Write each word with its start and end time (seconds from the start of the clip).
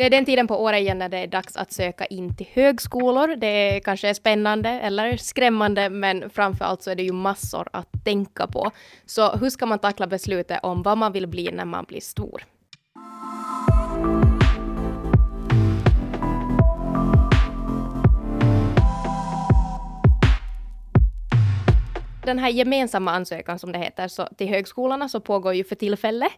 Det 0.00 0.06
är 0.06 0.10
den 0.10 0.24
tiden 0.24 0.46
på 0.46 0.62
året 0.62 0.80
igen 0.80 0.98
när 0.98 1.08
det 1.08 1.18
är 1.18 1.26
dags 1.26 1.56
att 1.56 1.72
söka 1.72 2.06
in 2.06 2.36
till 2.36 2.46
högskolor. 2.52 3.36
Det 3.36 3.46
är 3.46 3.80
kanske 3.80 4.14
spännande 4.14 4.68
eller 4.68 5.16
skrämmande, 5.16 5.90
men 5.90 6.30
framför 6.30 6.64
allt 6.64 6.82
så 6.82 6.90
är 6.90 6.94
det 6.94 7.02
ju 7.02 7.12
massor 7.12 7.68
att 7.72 8.04
tänka 8.04 8.46
på. 8.46 8.70
Så 9.06 9.36
hur 9.36 9.50
ska 9.50 9.66
man 9.66 9.78
tackla 9.78 10.06
beslutet 10.06 10.60
om 10.62 10.82
vad 10.82 10.98
man 10.98 11.12
vill 11.12 11.26
bli 11.26 11.50
när 11.52 11.64
man 11.64 11.84
blir 11.84 12.00
stor? 12.00 12.44
Den 22.30 22.38
här 22.38 22.48
gemensamma 22.48 23.10
ansökan 23.10 23.58
som 23.58 23.72
det 23.72 23.78
heter 23.78 24.08
så 24.08 24.28
till 24.36 24.48
högskolorna 24.48 25.08
så 25.08 25.20
pågår 25.20 25.54
ju 25.54 25.64
för 25.64 25.74
tillfället. 25.74 26.32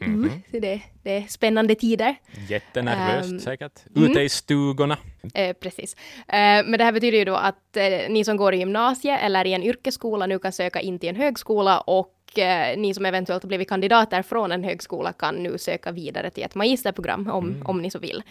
Mm. 0.00 0.24
Mm, 0.24 0.42
det, 0.50 0.80
det, 1.02 1.16
är 1.16 1.22
spännande 1.28 1.74
tider. 1.74 2.14
Jättenervöst 2.48 3.30
um, 3.30 3.40
säkert. 3.40 3.72
Ute 3.94 4.12
mm. 4.12 4.18
i 4.18 4.28
stugorna. 4.28 4.96
Eh, 5.34 5.52
precis. 5.52 5.96
Eh, 6.18 6.64
men 6.64 6.72
det 6.72 6.84
här 6.84 6.92
betyder 6.92 7.18
ju 7.18 7.24
då 7.24 7.34
att 7.34 7.76
eh, 7.76 7.84
ni 8.08 8.24
som 8.24 8.36
går 8.36 8.54
i 8.54 8.58
gymnasiet 8.58 9.20
eller 9.22 9.44
i 9.44 9.52
en 9.52 9.62
yrkesskola 9.62 10.26
nu 10.26 10.38
kan 10.38 10.52
söka 10.52 10.80
in 10.80 10.98
till 10.98 11.08
en 11.08 11.16
högskola 11.16 11.80
och 11.80 12.38
eh, 12.38 12.78
ni 12.78 12.94
som 12.94 13.06
eventuellt 13.06 13.42
har 13.42 13.48
blivit 13.48 13.68
kandidater 13.68 14.22
från 14.22 14.52
en 14.52 14.64
högskola 14.64 15.12
kan 15.12 15.34
nu 15.34 15.58
söka 15.58 15.92
vidare 15.92 16.30
till 16.30 16.44
ett 16.44 16.54
magisterprogram 16.54 17.30
om, 17.30 17.48
mm. 17.48 17.66
om 17.66 17.82
ni 17.82 17.90
så 17.90 17.98
vill. 17.98 18.22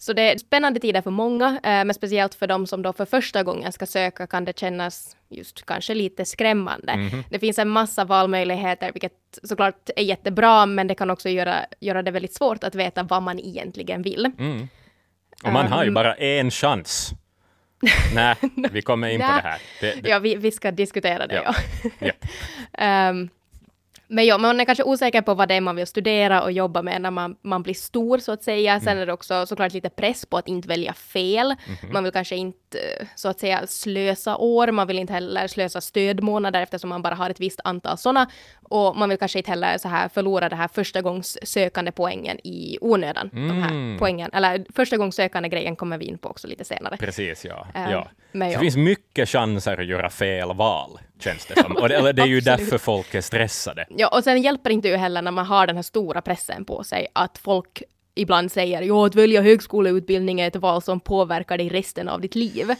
Så 0.00 0.12
det 0.12 0.32
är 0.32 0.38
spännande 0.38 0.80
tider 0.80 1.02
för 1.02 1.10
många, 1.10 1.46
eh, 1.46 1.60
men 1.62 1.94
speciellt 1.94 2.34
för 2.34 2.46
de 2.46 2.66
som 2.66 2.82
då 2.82 2.92
för 2.92 3.04
första 3.04 3.42
gången 3.42 3.72
ska 3.72 3.86
söka 3.86 4.26
kan 4.26 4.44
det 4.44 4.58
kännas 4.58 5.16
just 5.28 5.66
kanske 5.66 5.94
lite 5.94 6.24
skrämmande. 6.24 6.92
Mm 6.92 7.08
-hmm. 7.08 7.24
Det 7.30 7.38
finns 7.38 7.58
en 7.58 7.68
massa 7.68 8.04
valmöjligheter, 8.04 8.92
vilket 8.92 9.12
såklart 9.42 9.90
är 9.96 10.02
jättebra, 10.02 10.66
men 10.66 10.86
det 10.86 10.94
kan 10.94 11.10
också 11.10 11.28
göra, 11.28 11.56
göra 11.80 12.02
det 12.02 12.10
väldigt 12.10 12.34
svårt 12.34 12.64
att 12.64 12.74
veta 12.74 13.02
vad 13.02 13.22
man 13.22 13.38
egentligen 13.38 14.02
vill. 14.02 14.30
Mm. 14.38 14.68
Och 15.44 15.52
man 15.52 15.66
um, 15.66 15.72
har 15.72 15.84
ju 15.84 15.90
bara 15.90 16.14
en 16.14 16.50
chans. 16.50 17.10
Nej, 18.14 18.36
vi 18.72 18.82
kommer 18.82 19.08
in 19.08 19.20
på 19.20 19.26
det 19.26 19.48
här. 19.48 19.60
Det, 19.80 20.02
det. 20.02 20.08
Ja, 20.08 20.18
vi, 20.18 20.36
vi 20.36 20.50
ska 20.50 20.70
diskutera 20.70 21.26
det. 21.26 21.42
Ja. 21.44 21.54
ja. 21.98 23.10
um, 23.10 23.28
Men 24.10 24.26
ja, 24.26 24.38
man 24.38 24.60
är 24.60 24.64
kanske 24.64 24.84
osäker 24.84 25.22
på 25.22 25.34
vad 25.34 25.48
det 25.48 25.54
är 25.54 25.60
man 25.60 25.76
vill 25.76 25.86
studera 25.86 26.42
och 26.42 26.52
jobba 26.52 26.82
med 26.82 27.02
när 27.02 27.10
man, 27.10 27.36
man 27.42 27.62
blir 27.62 27.74
stor 27.74 28.18
så 28.18 28.32
att 28.32 28.42
säga. 28.42 28.80
Sen 28.80 28.88
mm. 28.88 29.02
är 29.02 29.06
det 29.06 29.12
också 29.12 29.46
såklart 29.46 29.72
lite 29.72 29.90
press 29.90 30.26
på 30.26 30.36
att 30.36 30.48
inte 30.48 30.68
välja 30.68 30.92
fel. 30.92 31.46
Mm 31.46 31.76
-hmm. 31.76 31.92
Man 31.92 32.04
vill 32.04 32.12
kanske 32.12 32.36
inte 32.36 32.78
så 33.14 33.28
att 33.28 33.40
säga 33.40 33.66
slösa 33.66 34.36
år. 34.36 34.72
Man 34.72 34.86
vill 34.86 34.98
inte 34.98 35.12
heller 35.12 35.46
slösa 35.46 35.80
stödmånader 35.80 36.62
eftersom 36.62 36.90
man 36.90 37.02
bara 37.02 37.14
har 37.14 37.30
ett 37.30 37.40
visst 37.40 37.60
antal 37.64 37.98
sådana. 37.98 38.30
Och 38.62 38.96
man 38.96 39.08
vill 39.08 39.18
kanske 39.18 39.38
inte 39.38 39.50
heller 39.50 39.78
så 39.78 39.88
här 39.88 40.08
förlora 40.08 40.48
det 40.48 40.56
här 40.56 40.68
första 40.68 41.02
gångs 41.02 41.38
sökande 41.42 41.92
poängen 41.92 42.46
i 42.46 42.78
onödan. 42.80 43.30
Mm. 43.32 43.48
De 43.48 43.62
här 43.62 43.70
mm. 43.70 43.98
poängen, 43.98 44.30
eller 44.32 44.64
första 44.74 44.96
gångs 44.96 45.16
sökande 45.16 45.48
grejen 45.48 45.76
kommer 45.76 45.98
vi 45.98 46.04
in 46.04 46.18
på 46.18 46.28
också 46.28 46.46
lite 46.48 46.64
senare. 46.64 46.96
Precis, 46.96 47.44
ja. 47.44 47.66
Uh, 47.76 47.92
ja. 47.92 48.08
Ja. 48.32 48.46
Det 48.46 48.58
finns 48.58 48.76
mycket 48.76 49.28
chanser 49.28 49.80
att 49.80 49.86
göra 49.86 50.10
fel 50.10 50.54
val 50.54 50.98
känns 51.20 51.46
det 51.46 51.62
som. 51.62 51.76
Och 51.76 51.88
det, 51.88 52.12
det 52.12 52.22
är 52.22 52.26
ju 52.26 52.40
därför 52.54 52.78
folk 52.78 53.14
är 53.14 53.20
stressade. 53.20 53.86
Ja, 54.00 54.08
och 54.08 54.24
sen 54.24 54.42
hjälper 54.42 54.70
inte 54.70 54.88
ju 54.88 54.96
heller 54.96 55.22
när 55.22 55.30
man 55.30 55.46
har 55.46 55.66
den 55.66 55.76
här 55.76 55.82
stora 55.82 56.20
pressen 56.20 56.64
på 56.64 56.84
sig 56.84 57.06
att 57.12 57.38
folk 57.38 57.82
ibland 58.14 58.52
säger 58.52 58.82
ja, 58.82 59.06
att 59.06 59.14
välja 59.14 59.42
högskoleutbildning 59.42 60.40
är 60.40 60.48
ett 60.48 60.56
val 60.56 60.82
som 60.82 61.00
påverkar 61.00 61.58
dig 61.58 61.68
resten 61.68 62.08
av 62.08 62.20
ditt 62.20 62.34
liv. 62.34 62.74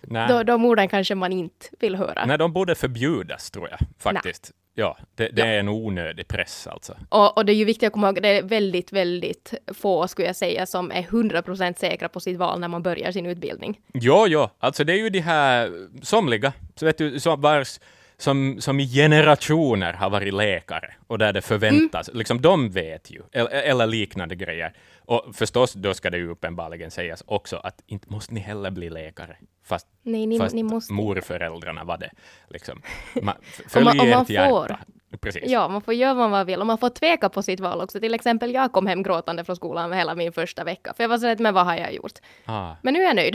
Nej. 0.00 0.28
Då, 0.28 0.42
de 0.42 0.64
orden 0.64 0.88
kanske 0.88 1.14
man 1.14 1.32
inte 1.32 1.66
vill 1.80 1.96
höra. 1.96 2.24
Nej, 2.26 2.38
de 2.38 2.52
borde 2.52 2.74
förbjudas, 2.74 3.50
tror 3.50 3.68
jag, 3.70 3.78
faktiskt. 3.98 4.50
Nej. 4.52 4.58
Ja, 4.74 4.98
det, 5.14 5.28
det 5.28 5.42
ja. 5.42 5.46
är 5.46 5.58
en 5.58 5.68
onödig 5.68 6.28
press 6.28 6.66
alltså. 6.66 6.96
Och, 7.08 7.36
och, 7.36 7.44
det 7.44 7.52
är 7.52 7.56
ju 7.56 7.64
viktigt 7.64 7.86
att 7.86 7.92
komma 7.92 8.06
ihåg, 8.06 8.22
det 8.22 8.28
är 8.28 8.42
väldigt, 8.42 8.92
väldigt 8.92 9.54
få, 9.66 10.08
skulle 10.08 10.26
jag 10.26 10.36
säga, 10.36 10.66
som 10.66 10.90
är 10.90 11.02
100% 11.02 11.78
säkra 11.78 12.08
på 12.08 12.20
sitt 12.20 12.38
val 12.38 12.60
när 12.60 12.68
man 12.68 12.82
börjar 12.82 13.12
sin 13.12 13.26
utbildning. 13.26 13.80
Jo, 13.94 14.24
jo, 14.28 14.48
alltså 14.58 14.84
det 14.84 14.92
är 14.92 14.98
ju 14.98 15.10
de 15.10 15.20
här 15.20 15.72
somliga, 16.02 16.52
så 16.74 16.86
vet 16.86 16.98
du, 16.98 17.20
som 17.20 17.40
vars 17.40 17.78
som, 18.22 18.60
som 18.60 18.80
i 18.80 18.86
generationer 18.86 19.92
har 19.92 20.10
varit 20.10 20.34
läkare 20.34 20.94
och 21.06 21.18
där 21.18 21.32
det 21.32 21.42
förväntas, 21.42 22.08
mm. 22.08 22.18
liksom 22.18 22.40
de 22.40 22.70
vet 22.70 23.10
ju, 23.10 23.22
eller, 23.32 23.50
eller, 23.50 23.86
liknande 23.86 24.34
grejer. 24.34 24.72
Och 24.98 25.34
förstås, 25.34 25.72
då 25.72 25.94
ska 25.94 26.10
det 26.10 26.18
ju 26.18 26.30
uppenbarligen 26.30 26.90
sägas 26.90 27.22
också 27.26 27.56
att 27.56 27.82
inte 27.86 28.10
måste 28.10 28.34
ni 28.34 28.40
heller 28.40 28.70
bli 28.70 28.90
läkare, 28.90 29.36
fast, 29.64 29.86
Nej, 30.02 30.26
ni, 30.26 30.38
fast 30.38 30.54
ni 30.54 30.62
måste. 30.62 30.92
morföräldrarna 30.92 31.84
var 31.84 31.98
det. 31.98 32.10
Liksom. 32.48 32.82
Man, 33.22 33.34
följ 33.68 33.88
och 33.88 33.96
man, 33.96 34.00
och 34.00 34.16
man 34.16 34.26
får, 34.26 34.76
Precis. 35.20 35.42
Ja, 35.46 35.68
man 35.68 35.82
får 35.82 35.94
göra 35.94 36.14
vad 36.14 36.30
man 36.30 36.46
vill 36.46 36.60
och 36.60 36.66
man 36.66 36.78
får 36.78 36.88
tveka 36.88 37.28
på 37.28 37.42
sitt 37.42 37.60
val 37.60 37.80
också. 37.80 38.00
Till 38.00 38.14
exempel 38.14 38.54
jag 38.54 38.72
kom 38.72 38.86
hem 38.86 39.02
gråtande 39.02 39.44
från 39.44 39.56
skolan 39.56 39.90
med 39.90 39.98
hela 39.98 40.14
min 40.14 40.32
första 40.32 40.64
vecka, 40.64 40.92
för 40.96 41.04
jag 41.04 41.08
var 41.08 41.18
så 41.18 41.26
rädd, 41.26 41.40
men 41.40 41.54
vad 41.54 41.64
har 41.64 41.76
jag 41.76 41.94
gjort? 41.94 42.18
Ah. 42.44 42.74
Men 42.82 42.94
nu 42.94 43.00
är 43.00 43.06
jag 43.06 43.16
nöjd. 43.16 43.34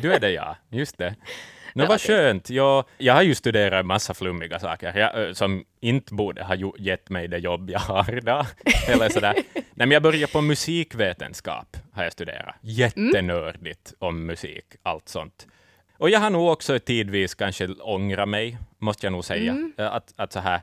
du 0.00 0.12
är 0.12 0.20
det 0.20 0.30
ja, 0.30 0.56
just 0.68 0.98
det. 0.98 1.14
Nå, 1.78 1.86
vad 1.86 2.00
skönt. 2.00 2.50
Jag, 2.50 2.84
jag 2.98 3.14
har 3.14 3.22
ju 3.22 3.34
studerat 3.34 3.80
en 3.80 3.86
massa 3.86 4.14
flummiga 4.14 4.58
saker 4.58 4.98
jag, 4.98 5.36
som 5.36 5.64
inte 5.80 6.14
borde 6.14 6.44
ha 6.44 6.56
gett 6.78 7.10
mig 7.10 7.28
det 7.28 7.38
jobb 7.38 7.70
jag 7.70 7.80
har 7.80 8.18
idag. 8.18 8.46
Eller 8.88 9.08
sådär. 9.08 9.34
Nej, 9.54 9.64
men 9.74 9.90
jag 9.90 10.02
började 10.02 10.32
på 10.32 10.40
musikvetenskap, 10.40 11.76
har 11.92 12.04
jag 12.04 12.12
studerat. 12.12 12.54
Jättenördigt 12.60 13.94
om 13.98 14.26
musik, 14.26 14.64
allt 14.82 15.08
sånt. 15.08 15.46
Och 15.98 16.10
jag 16.10 16.20
har 16.20 16.30
nog 16.30 16.48
också 16.48 16.78
tidvis 16.78 17.34
kanske 17.34 17.68
ångrat 17.68 18.28
mig, 18.28 18.58
måste 18.78 19.06
jag 19.06 19.12
nog 19.12 19.24
säga. 19.24 19.52
Mm. 19.52 19.72
Att, 19.76 20.12
att 20.16 20.32
så 20.32 20.40
här, 20.40 20.60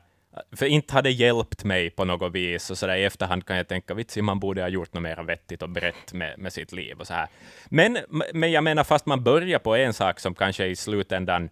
för 0.52 0.66
inte 0.66 0.94
har 0.94 1.02
det 1.02 1.10
hjälpt 1.10 1.64
mig 1.64 1.90
på 1.90 2.04
något 2.04 2.32
vis, 2.32 2.70
och 2.70 2.78
så 2.78 2.86
där 2.86 2.96
i 2.96 3.04
efterhand 3.04 3.46
kan 3.46 3.56
jag 3.56 3.68
tänka, 3.68 3.94
vitsi, 3.94 4.22
man 4.22 4.40
borde 4.40 4.62
ha 4.62 4.68
gjort 4.68 4.94
något 4.94 5.02
mer 5.02 5.22
vettigt 5.22 5.62
och 5.62 5.70
brett 5.70 6.12
med, 6.12 6.38
med 6.38 6.52
sitt 6.52 6.72
liv 6.72 7.00
och 7.00 7.06
så 7.06 7.14
här. 7.14 7.28
Men, 7.68 7.98
men 8.34 8.52
jag 8.52 8.64
menar, 8.64 8.84
fast 8.84 9.06
man 9.06 9.22
börjar 9.22 9.58
på 9.58 9.76
en 9.76 9.92
sak 9.92 10.20
som 10.20 10.34
kanske 10.34 10.66
i 10.66 10.76
slutändan 10.76 11.48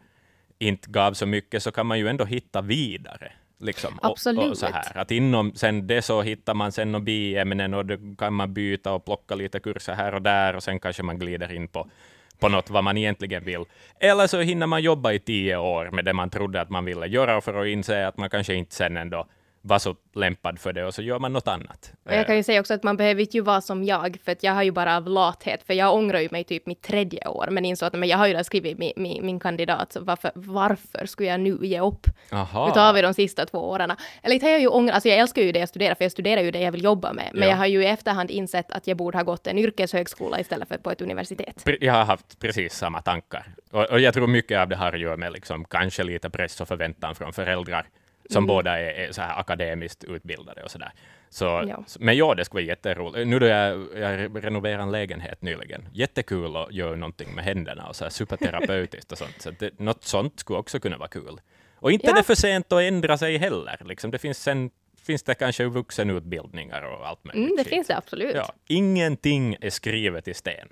inte 0.58 0.90
gav 0.90 1.12
så 1.12 1.26
mycket, 1.26 1.62
så 1.62 1.72
kan 1.72 1.86
man 1.86 1.98
ju 1.98 2.08
ändå 2.08 2.24
hitta 2.24 2.62
vidare. 2.62 3.32
Liksom, 3.58 3.98
Absolut. 4.02 4.44
Och, 4.44 4.50
och, 4.50 4.58
så 4.58 4.66
här. 4.66 4.98
Att 4.98 5.10
inom 5.10 5.54
sen 5.54 5.86
det 5.86 6.02
så 6.02 6.22
hittar 6.22 6.54
man 6.54 6.72
sen 6.72 6.92
några 6.92 7.04
biämnen 7.04 7.74
och 7.74 7.86
då 7.86 7.96
kan 8.18 8.34
man 8.34 8.54
byta 8.54 8.92
och 8.92 9.04
plocka 9.04 9.34
lite 9.34 9.60
kurser 9.60 9.94
här 9.94 10.14
och 10.14 10.22
där 10.22 10.56
och 10.56 10.62
sen 10.62 10.80
kanske 10.80 11.02
man 11.02 11.18
glider 11.18 11.52
in 11.52 11.68
på 11.68 11.90
på 12.38 12.48
något 12.48 12.70
vad 12.70 12.84
man 12.84 12.96
egentligen 12.96 13.44
vill. 13.44 13.64
Eller 14.00 14.26
så 14.26 14.40
hinner 14.40 14.66
man 14.66 14.82
jobba 14.82 15.12
i 15.12 15.18
tio 15.18 15.56
år 15.56 15.90
med 15.90 16.04
det 16.04 16.12
man 16.12 16.30
trodde 16.30 16.60
att 16.60 16.70
man 16.70 16.84
ville 16.84 17.06
göra 17.06 17.40
för 17.40 17.62
att 17.62 17.66
inse 17.66 18.06
att 18.06 18.16
man 18.16 18.30
kanske 18.30 18.54
inte 18.54 18.74
sen 18.74 18.96
ändå 18.96 19.26
var 19.66 19.78
så 19.78 19.96
lämpad 20.14 20.58
för 20.58 20.72
det 20.72 20.84
och 20.84 20.94
så 20.94 21.02
gör 21.02 21.18
man 21.18 21.32
något 21.32 21.48
annat. 21.48 21.92
Och 22.04 22.12
jag 22.12 22.26
kan 22.26 22.36
ju 22.36 22.42
säga 22.42 22.60
också 22.60 22.74
att 22.74 22.82
man 22.82 22.96
behöver 22.96 23.20
inte 23.20 23.36
ju 23.36 23.42
vara 23.42 23.60
som 23.60 23.84
jag, 23.84 24.18
för 24.24 24.32
att 24.32 24.42
jag 24.42 24.52
har 24.52 24.62
ju 24.62 24.70
bara 24.70 24.96
av 24.96 25.08
lathet, 25.08 25.62
för 25.66 25.74
jag 25.74 25.94
ångrar 25.94 26.20
ju 26.20 26.28
mig 26.30 26.44
typ 26.44 26.66
mitt 26.66 26.82
tredje 26.82 27.28
år, 27.28 27.48
men 27.50 27.64
insåg 27.64 27.86
att 27.86 27.92
men 27.92 28.08
jag 28.08 28.18
har 28.18 28.26
ju 28.26 28.32
redan 28.32 28.44
skrivit 28.44 28.78
min, 28.78 28.92
min, 28.96 29.26
min 29.26 29.40
kandidat, 29.40 29.92
så 29.92 30.00
varför, 30.00 30.30
varför 30.34 31.06
skulle 31.06 31.28
jag 31.28 31.40
nu 31.40 31.58
ge 31.62 31.80
upp? 31.80 32.06
Aha. 32.32 32.66
Nu 32.66 32.72
tar 32.72 32.92
vi 32.92 33.02
de 33.02 33.14
sista 33.14 33.46
två 33.46 33.58
åren. 33.58 33.92
Eller 34.22 34.34
inte 34.34 34.46
har 34.46 34.50
jag 34.50 34.60
ju 34.60 34.68
ångrat, 34.68 34.94
alltså 34.94 35.08
jag 35.08 35.18
älskar 35.18 35.42
ju 35.42 35.52
det 35.52 35.58
jag 35.58 35.68
studerar, 35.68 35.94
för 35.94 36.04
jag 36.04 36.12
studerar 36.12 36.42
ju 36.42 36.50
det 36.50 36.60
jag 36.60 36.72
vill 36.72 36.84
jobba 36.84 37.12
med, 37.12 37.30
men 37.32 37.42
ja. 37.42 37.48
jag 37.48 37.56
har 37.56 37.66
ju 37.66 37.82
i 37.82 37.86
efterhand 37.86 38.30
insett 38.30 38.72
att 38.72 38.86
jag 38.86 38.96
borde 38.96 39.18
ha 39.18 39.22
gått 39.22 39.46
en 39.46 39.58
yrkeshögskola 39.58 40.40
istället 40.40 40.68
för 40.68 40.78
på 40.78 40.90
ett 40.90 41.00
universitet. 41.00 41.62
Jag 41.80 41.92
har 41.92 42.04
haft 42.04 42.38
precis 42.38 42.74
samma 42.74 43.02
tankar, 43.02 43.46
och, 43.70 43.84
och 43.84 44.00
jag 44.00 44.14
tror 44.14 44.26
mycket 44.26 44.58
av 44.58 44.68
det 44.68 44.76
har 44.76 44.92
att 44.92 45.00
göra 45.00 45.16
med 45.16 45.32
liksom, 45.32 45.64
kanske 45.64 46.04
lite 46.04 46.30
press 46.30 46.60
och 46.60 46.68
förväntan 46.68 47.14
från 47.14 47.32
föräldrar 47.32 47.86
som 48.30 48.38
mm. 48.38 48.46
båda 48.46 48.78
är, 48.78 49.08
är, 49.08 49.12
så 49.12 49.22
här 49.22 49.40
akademiskt 49.40 50.04
utbildade 50.04 50.62
och 50.62 50.70
sådär. 50.70 50.92
Så, 51.28 51.44
ja. 51.44 51.84
Men 51.98 52.16
ja, 52.16 52.34
det 52.34 52.44
skulle 52.44 52.62
vara 52.62 52.68
jätteroligt. 52.68 53.28
Nu 53.28 53.38
då 53.38 53.46
jag, 53.46 53.86
jag 53.96 54.44
renoverade 54.44 54.82
en 54.82 54.92
lägenhet 54.92 55.42
nyligen, 55.42 55.88
jättekul 55.92 56.56
att 56.56 56.72
göra 56.72 56.96
någonting 56.96 57.34
med 57.34 57.44
händerna 57.44 57.88
och 57.88 57.96
så 57.96 58.04
här 58.04 58.10
superterapeutiskt 58.10 59.12
och 59.12 59.18
sånt. 59.18 59.34
Så 59.38 59.50
det, 59.50 59.78
något 59.78 60.04
sånt 60.04 60.40
skulle 60.40 60.58
också 60.58 60.80
kunna 60.80 60.98
vara 60.98 61.08
kul. 61.08 61.40
Och 61.74 61.92
inte 61.92 62.06
ja. 62.06 62.12
det 62.12 62.22
för 62.22 62.34
sent 62.34 62.72
att 62.72 62.82
ändra 62.82 63.18
sig 63.18 63.36
heller. 63.36 63.78
Liksom, 63.84 64.10
det 64.10 64.18
finns 64.18 64.42
sen 64.42 64.70
finns 65.04 65.22
det 65.22 65.34
kanske 65.34 65.64
vuxenutbildningar 65.64 66.82
och 66.82 67.08
allt 67.08 67.24
möjligt. 67.24 67.44
Mm, 67.44 67.56
det 67.56 67.64
finns 67.64 67.86
det 67.86 67.96
absolut. 67.96 68.34
Ja, 68.34 68.52
ingenting 68.66 69.56
är 69.60 69.70
skrivet 69.70 70.28
i 70.28 70.34
sten. 70.34 70.68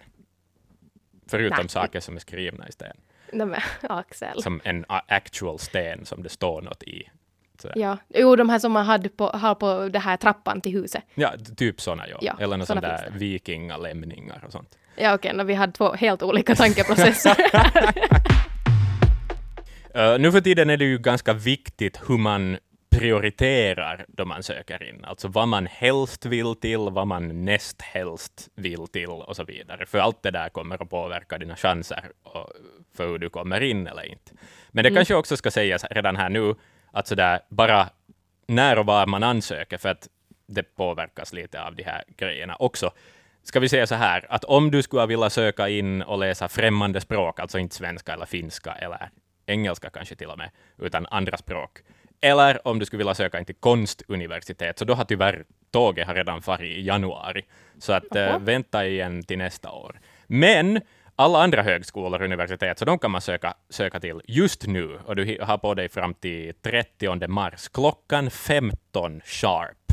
Förutom 1.26 1.58
Nej. 1.58 1.68
saker 1.68 2.00
som 2.00 2.16
är 2.16 2.20
skrivna 2.20 2.68
i 2.68 2.72
sten. 2.72 2.96
Nej, 3.32 3.62
Axel. 3.82 4.42
Som 4.42 4.60
en 4.64 4.84
actual 4.88 5.58
sten 5.58 6.04
som 6.04 6.22
det 6.22 6.28
står 6.28 6.62
något 6.62 6.82
i. 6.82 7.08
Ja, 7.74 7.98
jo 8.08 8.36
de 8.36 8.48
här 8.48 8.58
som 8.58 8.72
man 8.72 8.86
hade 8.86 9.08
på, 9.08 9.26
har 9.26 9.54
på 9.54 9.88
det 9.88 9.98
här 9.98 10.16
trappan 10.16 10.60
till 10.60 10.72
huset. 10.72 11.02
Ja, 11.14 11.32
typ 11.56 11.80
sådana 11.80 12.08
ja. 12.08 12.18
ja 12.20 12.36
Eller 12.38 12.56
något 12.56 12.68
sånt 12.68 12.80
där 12.80 13.08
vikingalämningar 13.16 14.42
och 14.46 14.52
sånt. 14.52 14.78
Ja 14.96 15.14
okej, 15.14 15.32
okay, 15.32 15.44
vi 15.44 15.54
hade 15.54 15.72
två 15.72 15.92
helt 15.92 16.22
olika 16.22 16.54
tankeprocesser. 16.54 17.36
uh, 19.96 20.18
nu 20.18 20.32
för 20.32 20.40
tiden 20.40 20.70
är 20.70 20.76
det 20.76 20.84
ju 20.84 20.98
ganska 20.98 21.32
viktigt 21.32 22.00
hur 22.08 22.18
man 22.18 22.58
prioriterar 22.92 24.04
då 24.08 24.24
man 24.24 24.42
söker 24.42 24.88
in, 24.88 25.04
alltså 25.04 25.28
vad 25.28 25.48
man 25.48 25.66
helst 25.66 26.26
vill 26.26 26.54
till, 26.54 26.78
vad 26.78 27.06
man 27.06 27.44
näst 27.44 27.82
helst 27.82 28.48
vill 28.54 28.86
till 28.86 29.08
och 29.08 29.36
så 29.36 29.44
vidare. 29.44 29.86
För 29.86 29.98
allt 29.98 30.22
det 30.22 30.30
där 30.30 30.48
kommer 30.48 30.82
att 30.82 30.90
påverka 30.90 31.38
dina 31.38 31.56
chanser 31.56 32.10
för 32.96 33.08
hur 33.08 33.18
du 33.18 33.30
kommer 33.30 33.60
in 33.60 33.86
eller 33.86 34.06
inte. 34.06 34.32
Men 34.70 34.82
det 34.82 34.88
mm. 34.88 34.96
kanske 34.96 35.14
också 35.14 35.36
ska 35.36 35.50
sägas 35.50 35.84
redan 35.90 36.16
här 36.16 36.28
nu, 36.28 36.54
att 36.92 37.06
sådär 37.06 37.40
bara 37.48 37.88
när 38.46 38.78
och 38.78 38.86
var 38.86 39.06
man 39.06 39.22
ansöker, 39.22 39.78
för 39.78 39.88
att 39.88 40.08
det 40.46 40.62
påverkas 40.62 41.32
lite 41.32 41.62
av 41.62 41.76
de 41.76 41.82
här 41.82 42.04
grejerna 42.16 42.56
också. 42.58 42.90
ska 43.42 43.60
vi 43.60 43.68
säga 43.68 43.86
så 43.86 43.94
här, 43.94 44.26
att 44.28 44.44
om 44.44 44.70
du 44.70 44.82
skulle 44.82 45.06
vilja 45.06 45.30
söka 45.30 45.68
in 45.68 46.02
och 46.02 46.18
läsa 46.18 46.48
främmande 46.48 47.00
språk, 47.00 47.40
alltså 47.40 47.58
inte 47.58 47.74
svenska 47.74 48.12
eller 48.12 48.26
finska 48.26 48.72
eller 48.72 49.10
engelska 49.46 49.90
kanske 49.90 50.14
till 50.16 50.28
och 50.28 50.38
med, 50.38 50.50
utan 50.78 51.06
andra 51.10 51.36
språk, 51.36 51.78
eller 52.20 52.68
om 52.68 52.78
du 52.78 52.86
skulle 52.86 52.98
vilja 52.98 53.14
söka 53.14 53.38
in 53.38 53.44
till 53.44 53.54
konstuniversitet, 53.54 54.78
så 54.78 54.84
då 54.84 54.94
har 54.94 55.04
tyvärr 55.04 55.44
tåget 55.70 56.06
har 56.06 56.14
redan 56.14 56.42
farit 56.42 56.78
i 56.78 56.82
januari. 56.82 57.42
Så 57.78 57.92
att 57.92 58.16
äh, 58.16 58.38
vänta 58.38 58.86
igen 58.86 59.22
till 59.22 59.38
nästa 59.38 59.70
år. 59.70 60.00
Men 60.26 60.80
alla 61.16 61.42
andra 61.42 61.62
högskolor 61.62 62.20
och 62.20 62.24
universitet, 62.24 62.78
så 62.78 62.84
de 62.84 62.98
kan 62.98 63.10
man 63.10 63.20
söka, 63.20 63.54
söka 63.68 64.00
till 64.00 64.20
just 64.24 64.66
nu, 64.66 64.98
och 65.06 65.16
du 65.16 65.38
har 65.42 65.58
på 65.58 65.74
dig 65.74 65.88
fram 65.88 66.14
till 66.14 66.54
30 66.62 67.28
mars, 67.28 67.68
klockan 67.68 68.30
15 68.30 69.20
sharp 69.24 69.92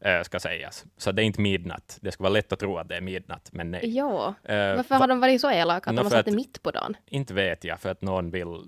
äh, 0.00 0.22
ska 0.22 0.40
sägas. 0.40 0.84
Så 0.96 1.12
det 1.12 1.22
är 1.22 1.24
inte 1.24 1.40
midnatt. 1.40 1.98
Det 2.00 2.12
ska 2.12 2.22
vara 2.22 2.32
lätt 2.32 2.52
att 2.52 2.58
tro 2.58 2.78
att 2.78 2.88
det 2.88 2.96
är 2.96 3.00
midnatt, 3.00 3.48
men 3.52 3.70
nej. 3.70 3.96
Ja, 3.96 4.34
äh, 4.44 4.56
varför 4.56 4.94
har 4.94 5.08
de 5.08 5.20
varit 5.20 5.40
så 5.40 5.50
elaka 5.50 5.90
att 5.90 5.96
no, 5.96 6.00
de 6.00 6.04
har 6.04 6.10
satt 6.10 6.24
det 6.24 6.32
mitt 6.32 6.62
på 6.62 6.70
dagen? 6.70 6.96
Inte 7.06 7.34
vet 7.34 7.64
jag, 7.64 7.80
för 7.80 7.90
att 7.90 8.02
någon 8.02 8.30
vill 8.30 8.62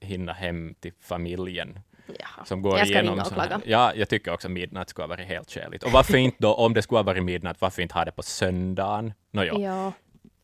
hinna 0.00 0.32
hem 0.32 0.74
till 0.80 0.92
familjen. 1.00 1.78
Jaha. 2.18 2.44
Som 2.44 2.62
går 2.62 2.78
jag 2.78 2.86
ska 2.86 3.00
igenom 3.00 3.18
och 3.18 3.32
klaga. 3.32 3.60
Ja, 3.64 3.92
jag 3.94 4.08
tycker 4.08 4.32
också 4.32 4.48
midnatt 4.48 4.88
skulle 4.88 5.02
ha 5.02 5.08
varit 5.08 5.26
helt 5.26 5.50
skäligt. 5.50 5.84
Och 5.84 5.92
varför 5.92 6.16
inte 6.16 6.36
då, 6.40 6.54
om 6.54 6.74
det 6.74 6.82
skulle 6.82 6.98
ha 6.98 7.02
varit 7.02 7.24
midnatt, 7.24 7.60
varför 7.60 7.82
inte 7.82 7.94
ha 7.94 8.04
det 8.04 8.12
på 8.12 8.22
söndagen? 8.22 9.12
Nåjo. 9.30 9.60
Ja. 9.60 9.92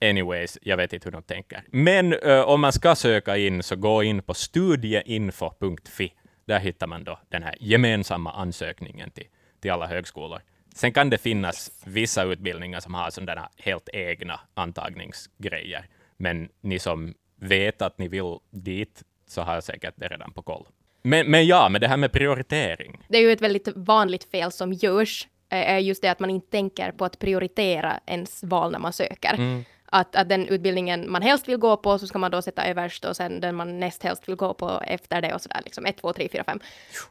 Anyways, 0.00 0.58
jag 0.62 0.76
vet 0.76 0.93
inte 0.93 1.06
hur 1.06 1.12
de 1.12 1.22
tänker. 1.22 1.64
Men 1.70 2.12
uh, 2.14 2.40
om 2.40 2.60
man 2.60 2.72
ska 2.72 2.94
söka 2.94 3.37
in, 3.37 3.62
så 3.62 3.76
gå 3.76 4.02
in 4.02 4.22
på 4.22 4.34
studieinfo.fi. 4.34 6.12
Där 6.46 6.58
hittar 6.58 6.87
man 6.87 7.04
då 7.04 7.19
den 7.28 7.43
här 7.43 7.54
gemensamma 7.60 8.32
ansökningen 8.32 9.10
till, 9.10 9.26
till 9.60 9.70
alla 9.70 9.87
högskolor. 9.87 10.40
Sen 10.75 10.93
kan 10.93 11.10
det 11.10 11.19
finnas 11.19 11.70
vissa 11.84 12.22
utbildningar 12.22 12.81
som 12.81 12.94
har 12.94 13.10
sådana 13.10 13.48
helt 13.58 13.88
egna 13.93 14.40
antagningsgrejer. 14.54 15.87
Men 16.16 16.48
ni 16.60 16.78
som 16.78 17.14
vet 17.40 17.82
att 17.82 17.98
ni 17.98 18.08
vill 18.08 18.38
dit, 18.50 19.02
så 19.28 19.43
har 19.43 19.54
jag 19.54 19.64
säkert 19.64 19.94
det 19.96 20.08
redan 20.08 20.32
på 20.32 20.43
koll. 20.43 20.66
Men, 21.02 21.31
men 21.31 21.46
ja, 21.46 21.69
med 21.69 21.81
det 21.81 21.88
här 21.88 21.96
med 21.96 22.12
prioritering. 22.12 22.98
Det 23.08 23.19
är 23.19 23.22
ju 23.22 23.32
ett 23.32 23.40
väldigt 23.40 23.69
vanligt 23.76 24.31
fel 24.31 24.52
som 24.52 24.72
görs, 24.72 25.28
är 25.48 25.78
just 25.78 26.02
det 26.02 26.08
att 26.08 26.20
man 26.20 26.31
inte 26.31 26.50
tänker 26.50 26.93
på 26.93 27.04
att 27.04 27.19
prioritera 27.19 28.00
ens 28.06 28.43
val 28.44 28.72
när 28.72 28.78
man 28.78 28.93
söker. 28.93 29.34
Mm. 29.34 29.64
Att, 29.86 30.16
att 30.16 30.28
den 30.28 30.48
utbildningen 30.48 31.10
man 31.10 31.22
helst 31.22 31.48
vill 31.48 31.56
gå 31.56 31.76
på 31.76 31.98
så 31.98 32.06
ska 32.06 32.18
man 32.18 32.30
då 32.30 32.42
sätta 32.42 32.66
överst 32.66 33.04
och 33.04 33.16
sen 33.16 33.40
den 33.40 33.54
man 33.54 33.80
näst 33.80 34.02
helst 34.02 34.28
vill 34.28 34.36
gå 34.36 34.54
på 34.54 34.80
efter 34.86 35.22
det 35.22 35.34
och 35.34 35.42
sådär 35.42 35.60
liksom 35.64 35.86
1, 35.86 35.96
2, 35.96 36.12
3, 36.12 36.28
4, 36.32 36.44
5. 36.44 36.60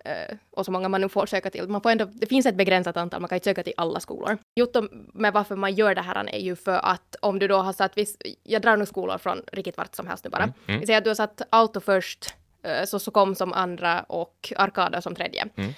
Uh, 0.06 0.38
och 0.52 0.66
så 0.66 0.72
många 0.72 0.90
man 0.90 1.02
nu 1.02 1.10
får 1.10 1.26
söka 1.26 1.50
till. 1.50 1.68
Man 1.68 1.82
får 1.82 1.90
ändå, 1.90 2.06
det 2.06 2.26
finns 2.26 2.46
ett 2.46 2.56
begränsat 2.56 2.98
antal, 2.98 3.22
man 3.22 3.30
kan 3.30 3.36
inte 3.36 3.50
söka 3.50 3.64
till 3.64 3.74
alla 3.78 4.00
skolor. 4.00 4.38
Jotto 4.56 4.88
med 5.14 5.34
varför 5.34 5.56
man 5.56 5.74
gör 5.74 5.96
det 5.96 6.02
här 6.02 6.36
är 6.36 6.40
ju 6.40 6.56
för 6.56 6.86
att 6.86 7.16
om 7.22 7.40
du 7.40 7.48
då 7.48 7.58
har 7.58 7.74
satt, 7.74 7.98
viss, 7.98 8.18
jag 8.44 8.62
drar 8.62 8.78
nu 8.78 8.86
skolor 8.86 9.18
från 9.18 9.42
riktigt 9.52 9.78
vart 9.78 9.96
som 9.96 10.08
helst 10.08 10.24
nu 10.24 10.30
bara. 10.30 10.44
Mm, 10.44 10.56
mm. 10.68 10.86
Säger 10.86 10.98
att 10.98 11.04
du 11.04 11.10
har 11.10 11.16
satt 11.16 11.42
auto 11.50 11.80
först, 11.80 12.34
uh, 12.68 13.00
så 13.00 13.12
kom 13.12 13.36
som 13.36 13.54
andra 13.54 14.04
och 14.04 14.54
arkada 14.56 15.02
som 15.02 15.16
tredje. 15.16 15.48
Mm. 15.56 15.74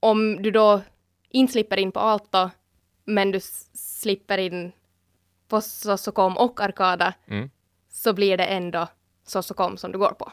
Om 0.00 0.42
du 0.42 0.50
då 0.50 0.80
inte 1.30 1.52
slipper 1.52 1.76
in 1.76 1.92
på 1.92 2.00
Alto, 2.00 2.50
men 3.04 3.30
du 3.30 3.40
slipper 3.74 4.38
in 4.38 4.72
på 5.48 5.60
Sossokom 5.60 6.36
och 6.36 6.60
Arkada, 6.60 7.14
Mm. 7.26 7.50
så 7.92 8.12
blir 8.12 8.36
det 8.36 8.44
ändå 8.44 8.88
Sossokom 9.26 9.76
som 9.76 9.92
du 9.92 9.98
går 9.98 10.10
på. 10.18 10.32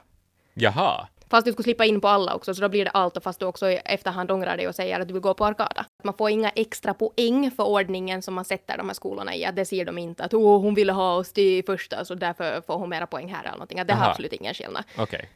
Jaha, 0.54 1.08
Fast 1.30 1.46
du 1.46 1.52
skulle 1.52 1.64
slippa 1.64 1.86
in 1.86 2.02
på 2.02 2.08
alla 2.08 2.36
också, 2.36 2.56
så 2.56 2.62
då 2.62 2.70
blir 2.70 2.86
det 2.86 2.92
Alto 2.92 3.22
fast 3.22 3.40
du 3.40 3.46
också 3.46 3.70
i 3.70 3.76
efterhand 3.86 4.32
ångrar 4.32 4.58
dig 4.58 4.68
och 4.68 4.76
säger 4.76 5.00
att 5.00 5.08
du 5.08 5.14
vill 5.14 5.22
gå 5.22 5.34
på 5.34 5.46
Arkada. 5.46 5.86
Man 6.04 6.14
får 6.14 6.30
inga 6.30 6.50
extra 6.50 6.94
poäng 6.94 7.52
för 7.52 7.64
ordningen 7.64 8.22
som 8.22 8.34
man 8.34 8.46
sätter 8.46 8.78
de 8.78 8.88
här 8.90 8.94
skolorna 8.94 9.36
i. 9.36 9.46
Att 9.46 9.56
det 9.56 9.66
ser 9.66 9.86
de 9.86 9.98
inte 9.98 10.24
att 10.24 10.34
oh, 10.34 10.62
hon 10.62 10.74
ville 10.76 10.92
ha 10.94 11.16
oss 11.16 11.32
till 11.34 11.66
första 11.66 12.06
så 12.06 12.16
därför 12.16 12.62
får 12.62 12.78
hon 12.78 12.90
mera 12.90 13.08
poäng 13.08 13.34
här 13.34 13.42
eller 13.44 13.52
någonting. 13.52 13.80
Att 13.80 13.88
det 13.88 13.94
har 13.94 14.02
Aha. 14.02 14.10
absolut 14.12 14.34
ingen 14.34 14.54
skillnad. 14.54 14.84
okej. 14.98 15.30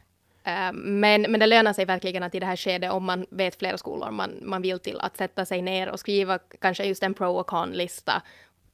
Eh, 0.44 0.72
Men, 0.72 1.22
men 1.22 1.40
det 1.40 1.46
lönar 1.46 1.72
sig 1.72 1.84
verkligen 1.84 2.22
att 2.22 2.34
i 2.34 2.40
det 2.40 2.46
här 2.46 2.56
skedet, 2.56 2.92
om 2.92 3.04
man 3.04 3.26
vet 3.30 3.56
flera 3.58 3.78
skolor 3.78 4.10
man, 4.10 4.38
man 4.42 4.62
vill 4.62 4.78
till, 4.78 5.00
att 5.00 5.16
sätta 5.16 5.44
sig 5.44 5.62
ner 5.62 5.88
och 5.88 6.00
skriva 6.00 6.38
kanske 6.60 6.84
just 6.84 7.02
en 7.02 7.14
pro 7.14 7.36
och 7.36 7.46
con-lista 7.46 8.22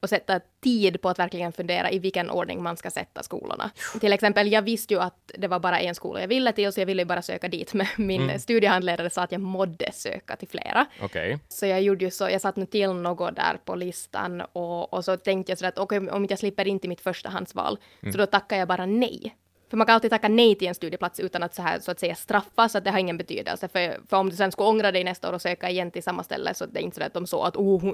och 0.05 0.09
sätta 0.09 0.39
tid 0.63 1.01
på 1.01 1.09
att 1.09 1.19
verkligen 1.19 1.51
fundera 1.51 1.91
i 1.91 1.99
vilken 1.99 2.29
ordning 2.29 2.63
man 2.63 2.77
ska 2.77 2.91
sätta 2.91 3.23
skolorna. 3.23 3.71
Till 3.99 4.13
exempel, 4.13 4.51
jag 4.51 4.61
visste 4.61 4.93
ju 4.93 4.99
att 5.01 5.31
det 5.37 5.47
var 5.47 5.59
bara 5.59 5.79
en 5.79 5.95
skola 5.95 6.21
jag 6.21 6.27
ville 6.27 6.51
till, 6.51 6.73
så 6.73 6.81
jag 6.81 6.85
ville 6.85 7.01
ju 7.01 7.05
bara 7.05 7.21
söka 7.21 7.47
dit, 7.47 7.73
men 7.73 7.87
min 7.97 8.21
Mm. 8.21 8.39
studiehandledare 8.39 9.09
sa 9.09 9.21
att 9.23 9.31
jag 9.31 9.41
mådde 9.41 9.91
söka 9.91 10.35
till 10.35 10.47
flera. 10.47 10.85
Okej. 11.01 11.39
Så 11.49 11.65
jag 11.65 11.81
gjorde 11.81 12.05
ju 12.05 12.11
så, 12.11 12.29
jag 12.29 12.41
satt 12.41 12.55
nu 12.55 12.65
till 12.65 12.89
något 12.93 13.35
där 13.35 13.57
på 13.65 13.75
listan 13.75 14.41
och, 14.41 14.93
och 14.93 15.05
så 15.05 15.17
tänkte 15.17 15.51
jag 15.51 15.59
så 15.59 15.65
att 15.65 15.77
okej, 15.77 16.09
om 16.09 16.27
jag 16.29 16.39
slipper 16.39 16.67
in 16.67 16.79
till 16.79 16.89
mitt 16.89 17.01
förstahandsval, 17.01 17.77
Mm. 18.01 18.11
så 18.11 18.17
då 18.17 18.25
tackar 18.25 18.57
jag 18.57 18.67
bara 18.67 18.85
nej. 18.85 19.35
För 19.69 19.77
man 19.77 19.87
kan 19.87 19.93
alltid 19.95 20.11
tacka 20.11 20.27
nej 20.27 20.55
till 20.55 20.67
en 20.67 20.75
studieplats 20.75 21.19
utan 21.19 21.43
att 21.43 21.55
så 21.55 21.61
här 21.61 21.79
så 21.79 21.91
att 21.91 21.99
säga 21.99 22.15
straffas, 22.15 22.71
så 22.71 22.77
att 22.77 22.83
det 22.83 22.91
har 22.91 22.99
ingen 22.99 23.17
betydelse. 23.17 23.67
För, 23.67 24.07
för 24.09 24.17
om 24.17 24.29
du 24.29 24.35
sen 24.35 24.51
skulle 24.51 24.69
ångra 24.69 24.91
dig 24.91 25.03
nästa 25.03 25.29
år 25.29 25.33
och 25.33 25.41
söka 25.41 25.69
igen 25.69 25.91
till 25.91 26.03
samma 26.03 26.23
ställe, 26.23 26.53
så 26.53 26.65
det 26.65 26.79
är 26.79 26.83
inte 26.83 26.97
så 26.97 27.03
att 27.03 27.13
de 27.13 27.27
så 27.27 27.43
att 27.43 27.55
oh, 27.55 27.93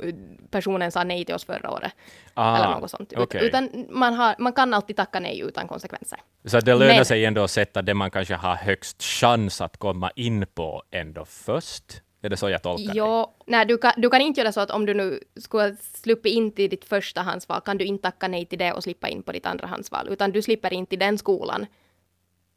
personen 0.52 0.92
sa 0.92 1.04
nej 1.04 1.26
till 1.26 1.36
oss 1.36 1.46
förra 1.46 1.72
året. 1.72 1.92
Ah, 2.34 2.58
eller 2.58 2.80
något 2.80 2.92
sånt. 2.92 3.14
Okej. 3.18 3.46
Utan 3.46 3.86
man, 3.90 4.14
har, 4.14 4.36
man 4.40 4.54
kan 4.54 4.74
alltid 4.74 4.96
tacka 4.96 5.20
nej 5.20 5.40
utan 5.40 5.68
konsekvenser. 5.68 6.20
Så 6.46 6.60
det 6.60 6.76
lönar 6.76 6.96
Men- 6.96 7.06
sig 7.06 7.26
ändå 7.26 7.44
att 7.44 7.52
sätta 7.52 7.82
det 7.82 7.94
man 7.94 8.12
kanske 8.12 8.36
har 8.36 8.56
högst 8.56 9.04
chans 9.04 9.62
att 9.62 9.78
komma 9.78 10.12
in 10.16 10.46
på 10.54 10.84
ändå 10.92 11.26
först? 11.26 12.02
Är 12.24 12.30
det 12.30 12.38
så 12.38 12.50
jag 12.50 12.62
tolkar 12.64 12.94
det? 12.94 12.98
Ja, 12.98 13.36
nej, 13.48 13.66
du 13.66 13.78
kan, 13.78 13.92
du 13.98 14.10
kan 14.10 14.22
inte 14.22 14.40
göra 14.42 14.52
så 14.52 14.60
att 14.62 14.72
om 14.72 14.86
du 14.86 14.94
nu 14.94 15.20
skulle 15.36 15.76
slippa 15.94 16.30
in 16.30 16.52
till 16.52 16.70
ditt 16.70 16.86
förstahandsval 16.86 17.62
kan 17.62 17.78
du 17.78 17.86
inte 17.86 18.02
tacka 18.02 18.28
nej 18.28 18.46
till 18.46 18.60
det 18.60 18.74
och 18.74 18.84
slippa 18.84 19.10
in 19.10 19.24
på 19.24 19.32
ditt 19.32 19.46
andrahandsval, 19.46 20.08
utan 20.10 20.32
du 20.32 20.42
slipper 20.42 20.74
in 20.74 20.86
till 20.86 21.00
den 21.00 21.18
skolan 21.18 21.66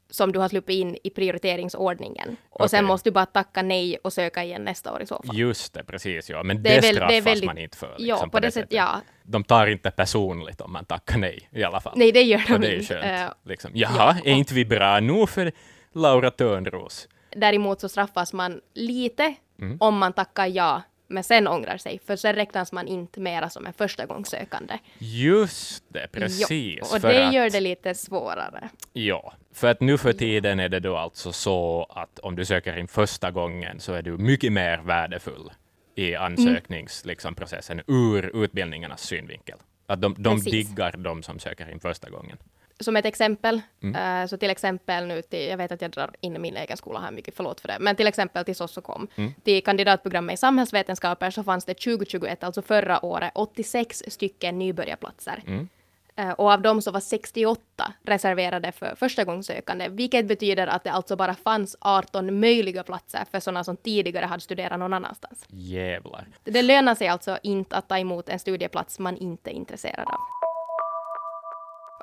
som 0.09 0.31
du 0.31 0.39
har 0.39 0.49
sluppit 0.49 0.75
in 0.75 0.97
i 1.03 1.09
prioriteringsordningen. 1.09 2.35
Och 2.49 2.69
sen 2.69 2.79
Okej. 2.79 2.87
måste 2.87 3.09
du 3.09 3.13
bara 3.13 3.25
tacka 3.25 3.61
nej 3.61 3.97
och 4.03 4.13
söka 4.13 4.43
igen 4.43 4.61
nästa 4.63 4.93
år 4.93 5.01
i 5.01 5.05
så 5.05 5.21
fall. 5.27 5.37
Just 5.37 5.73
det, 5.73 5.83
precis. 5.83 6.29
Ja. 6.29 6.43
Men 6.43 6.63
Det 6.63 6.69
det, 6.69 6.75
väl- 6.75 6.81
det 6.81 6.93
straffas 6.95 7.25
väldigt- 7.25 7.45
man 7.45 7.57
inte 7.57 7.77
för. 7.77 7.95
Liksom, 7.97 8.07
ja, 8.07 8.27
på 8.31 8.39
det 8.39 8.51
sättet, 8.51 8.73
ja. 8.73 9.01
De 9.23 9.43
tar 9.43 9.67
inte 9.67 9.91
personligt 9.91 10.61
om 10.61 10.71
man 10.73 10.85
tackar 10.85 11.17
nej 11.17 11.49
i 11.51 11.63
alla 11.63 11.79
fall. 11.81 11.93
Nej, 11.95 12.11
det 12.11 12.21
gör 12.21 12.43
de 12.47 12.61
det 12.61 12.75
inte. 12.75 12.85
skönt. 13.01 13.05
Eh, 13.31 13.49
liksom. 13.49 13.71
Jaha, 13.73 14.15
är 14.25 14.33
inte 14.33 14.53
vi 14.53 14.65
bra 14.65 14.99
nu 14.99 15.27
för 15.27 15.51
Laura 15.93 16.31
Törnros? 16.31 17.07
däremot 17.37 17.81
så 17.81 17.89
straffas 17.89 18.33
man 18.33 18.61
lite 18.73 19.33
Mm. 19.61 19.77
om 19.79 19.97
man 19.97 20.13
tackar 20.13 20.45
ja, 20.45 20.81
men 21.07 21.23
sen 21.23 21.47
ångrar 21.47 21.77
sig, 21.77 21.99
för 22.05 22.15
sen 22.15 22.35
räknas 22.35 22.71
man 22.71 22.87
inte 22.87 23.19
mera 23.19 23.49
som 23.49 23.65
en 23.65 23.73
förstagångssökande. 23.73 24.77
Just 24.97 25.83
det, 25.87 26.07
precis. 26.11 26.79
Jo, 26.81 26.85
och 26.95 27.01
det 27.01 27.27
att, 27.27 27.33
gör 27.33 27.49
det 27.49 27.59
lite 27.59 27.95
svårare. 27.95 28.69
Ja, 28.93 29.33
för 29.53 29.67
att 29.67 29.81
nu 29.81 29.97
för 29.97 30.13
tiden 30.13 30.59
är 30.59 30.69
det 30.69 30.79
då 30.79 30.97
alltså 30.97 31.31
så 31.31 31.87
att 31.89 32.19
om 32.19 32.35
du 32.35 32.45
söker 32.45 32.77
in 32.77 32.87
första 32.87 33.31
gången 33.31 33.79
så 33.79 33.93
är 33.93 34.01
du 34.01 34.17
mycket 34.17 34.51
mer 34.53 34.77
värdefull 34.77 35.51
i 35.95 36.15
ansökningsprocessen 36.15 37.09
liksom, 37.09 37.35
processen 37.35 37.81
ur 37.87 38.43
utbildningarnas 38.43 39.01
synvinkel. 39.01 39.57
Att 39.87 40.01
de, 40.01 40.15
de 40.17 40.35
Precis. 40.35 40.51
diggar 40.51 40.91
de 40.97 41.23
som 41.23 41.39
söker 41.39 41.71
in 41.71 41.79
första 41.79 42.09
gången. 42.09 42.37
Som 42.79 42.95
ett 42.95 43.05
exempel, 43.05 43.61
Mm. 43.83 44.21
eh, 44.23 44.27
så 44.27 44.37
till 44.37 44.49
exempel 44.49 45.05
nu 45.07 45.21
till, 45.21 45.47
jag 45.47 45.57
vet 45.57 45.71
att 45.71 45.81
jag 45.81 45.91
drar 45.91 46.11
in 46.21 46.41
min 46.41 46.57
egen 46.57 46.77
skola 46.77 46.99
här 46.99 47.11
mycket, 47.11 47.35
förlåt 47.35 47.61
för 47.61 47.67
det, 47.67 47.77
men 47.79 47.95
till 47.95 48.07
exempel 48.07 48.45
till 48.45 48.55
Sossokom, 48.55 49.07
Mm. 49.15 49.33
till 49.43 49.63
kandidatprogrammet 49.63 50.33
i 50.33 50.37
samhällsvetenskaper 50.37 51.31
så 51.31 51.43
fanns 51.43 51.65
det 51.65 51.73
2021, 51.73 52.43
alltså 52.43 52.61
förra 52.61 53.05
året, 53.05 53.31
86 53.35 54.03
stycken 54.07 54.59
nybörjarplatser. 54.59 55.43
Mm. 55.47 55.69
Eh, 56.17 56.29
och 56.31 56.51
av 56.51 56.61
dem 56.61 56.81
så 56.81 56.91
var 56.91 56.99
68 56.99 57.93
reserverade 58.03 58.71
för 58.71 58.95
förstagångssökande, 58.95 59.89
vilket 59.89 60.25
betyder 60.27 60.67
att 60.67 60.83
det 60.83 60.91
alltså 60.91 61.15
bara 61.15 61.35
fanns 61.35 61.75
18 61.81 62.39
möjliga 62.39 62.83
platser 62.83 63.23
för 63.31 63.39
sådana 63.39 63.63
som 63.63 63.77
tidigare 63.77 64.25
hade 64.25 64.41
studerat 64.41 64.79
någon 64.79 64.93
annanstans. 64.93 65.45
Jävlar. 65.47 66.27
Det 66.43 66.61
lönar 66.61 66.95
sig 66.95 67.07
alltså 67.07 67.37
inte 67.43 67.75
att 67.75 67.87
ta 67.87 67.97
emot 67.99 68.29
en 68.29 68.39
studieplats 68.39 68.99
man 68.99 69.17
inte 69.17 69.49
är 69.49 69.53
intresserad 69.53 70.07
av. 70.07 70.19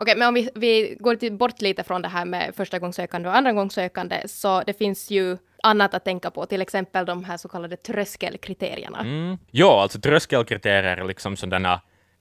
Okej, 0.02 0.16
men 0.16 0.28
om 0.28 0.34
vi, 0.34 0.48
vi 0.54 0.96
går 1.00 1.30
bort 1.30 1.60
lite 1.60 1.82
från 1.84 2.02
det 2.02 2.08
här 2.08 2.24
med 2.24 2.54
förstagångssökande 2.54 3.28
och 3.28 3.36
andragångssökande, 3.36 4.28
så 4.28 4.62
det 4.62 4.74
finns 4.74 5.10
ju 5.10 5.38
annat 5.62 5.94
att 5.94 6.04
tänka 6.04 6.30
på, 6.30 6.46
till 6.46 6.62
exempel 6.62 7.06
de 7.06 7.24
här 7.24 7.36
så 7.36 7.48
kallade 7.48 7.76
tröskelkriterierna. 7.76 9.00
Mm. 9.00 9.38
Ja, 9.50 9.82
alltså 9.82 10.00
tröskelkriterier 10.00 10.96
är 10.96 11.04
liksom 11.04 11.36
sådana 11.36 11.80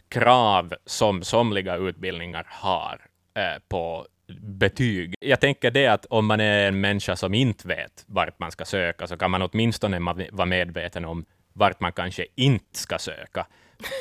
krav 0.10 0.74
som 0.86 1.24
somliga 1.24 1.76
utbildningar 1.76 2.48
har 2.50 3.02
eh, 3.36 3.62
på 3.68 4.06
betyg. 4.40 5.16
Jag 5.20 5.40
tänker 5.40 5.72
det 5.72 5.88
att 5.88 6.06
om 6.06 6.26
man 6.26 6.40
är 6.40 6.68
en 6.68 6.82
människa 6.82 7.16
som 7.16 7.34
inte 7.34 7.68
vet 7.68 8.04
vart 8.06 8.40
man 8.40 8.52
ska 8.52 8.66
söka, 8.66 9.08
så 9.08 9.18
kan 9.18 9.32
man 9.32 9.42
åtminstone 9.42 10.00
vara 10.32 10.46
medveten 10.46 11.06
om 11.06 11.26
vart 11.54 11.80
man 11.80 11.92
kanske 11.92 12.26
inte 12.36 12.78
ska 12.78 12.98
söka. 12.98 13.48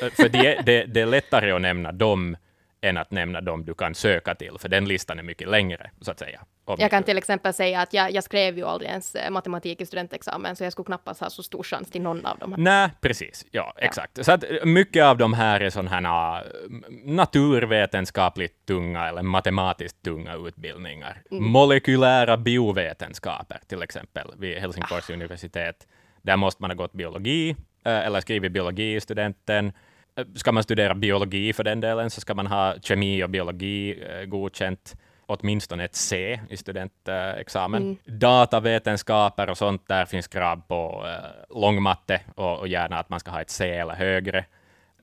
Eh, 0.03 0.11
för 0.11 0.29
det, 0.29 0.63
det, 0.67 0.85
det 0.85 1.01
är 1.01 1.07
lättare 1.07 1.51
att 1.51 1.61
nämna 1.61 1.93
de 1.93 2.37
än 2.81 2.97
att 2.97 3.11
nämna 3.11 3.41
de 3.41 3.65
du 3.65 3.75
kan 3.75 3.95
söka 3.95 4.35
till, 4.35 4.59
för 4.59 4.69
den 4.69 4.89
listan 4.89 5.19
är 5.19 5.23
mycket 5.23 5.49
längre, 5.49 5.91
så 6.01 6.11
att 6.11 6.19
säga. 6.19 6.41
Jag 6.79 6.91
kan 6.91 7.03
till 7.03 7.19
exempel 7.19 7.53
säga 7.53 7.81
att 7.81 7.93
jag, 7.93 8.13
jag 8.13 8.25
skrev 8.25 8.59
ju 8.59 8.65
aldrig 8.65 8.91
ens 8.91 9.15
eh, 9.15 9.31
matematik 9.31 9.81
i 9.81 9.87
studentexamen, 9.87 10.57
så 10.57 10.65
jag 10.65 10.73
skulle 10.73 10.87
knappast 10.87 11.21
ha 11.21 11.31
så 11.31 11.43
stor 11.43 11.63
chans 11.63 11.91
till 11.91 12.03
någon 12.03 12.27
av 12.27 12.39
dem. 12.39 12.55
Nej, 12.59 12.91
precis. 13.01 13.47
Ja, 13.51 13.73
ja, 13.77 13.83
exakt. 13.87 14.25
Så 14.25 14.33
att 14.33 14.45
eh, 14.45 14.65
mycket 14.65 15.05
av 15.05 15.19
de 15.19 15.35
här 15.35 15.61
är 15.61 15.71
sådana 15.71 16.43
naturvetenskapligt 17.05 18.67
tunga 18.67 19.09
eller 19.09 19.23
matematiskt 19.23 20.03
tunga 20.03 20.35
utbildningar. 20.35 21.23
Mm. 21.31 21.45
Molekylära 21.45 22.37
biovetenskaper, 22.37 23.61
till 23.67 23.83
exempel, 23.83 24.33
vid 24.39 24.59
Helsingfors 24.59 25.11
ah. 25.11 25.13
universitet. 25.13 25.87
Där 26.23 26.37
måste 26.37 26.63
man 26.63 26.71
ha 26.71 26.77
gått 26.77 26.93
biologi, 26.93 27.51
eh, 27.85 28.07
eller 28.07 28.21
skrivit 28.21 28.53
biologi 28.53 28.95
i 28.95 29.01
studenten. 29.01 29.73
Ska 30.35 30.53
man 30.53 30.63
studera 30.63 30.95
biologi 30.95 31.53
för 31.53 31.65
den 31.65 31.81
delen, 31.81 32.11
så 32.11 32.21
ska 32.21 32.35
man 32.35 32.47
ha 32.47 32.75
kemi 32.83 33.25
och 33.25 33.31
biologi 33.31 34.05
godkänt 34.27 34.97
åtminstone 35.31 35.85
ett 35.85 35.95
C 35.95 36.41
i 36.51 36.57
studentexamen. 36.57 37.83
Mm. 37.83 37.97
Datavetenskaper 38.19 39.51
och 39.51 39.59
sånt, 39.59 39.89
där 39.89 40.05
finns 40.05 40.29
krav 40.29 40.63
på 40.69 41.05
uh, 41.07 41.61
långmatte 41.61 42.21
och, 42.35 42.59
och 42.59 42.69
gärna 42.69 42.99
att 42.99 43.09
man 43.09 43.21
ska 43.21 43.31
ha 43.31 43.41
ett 43.41 43.51
C 43.51 43.71
eller 43.71 43.95
högre. 43.95 44.45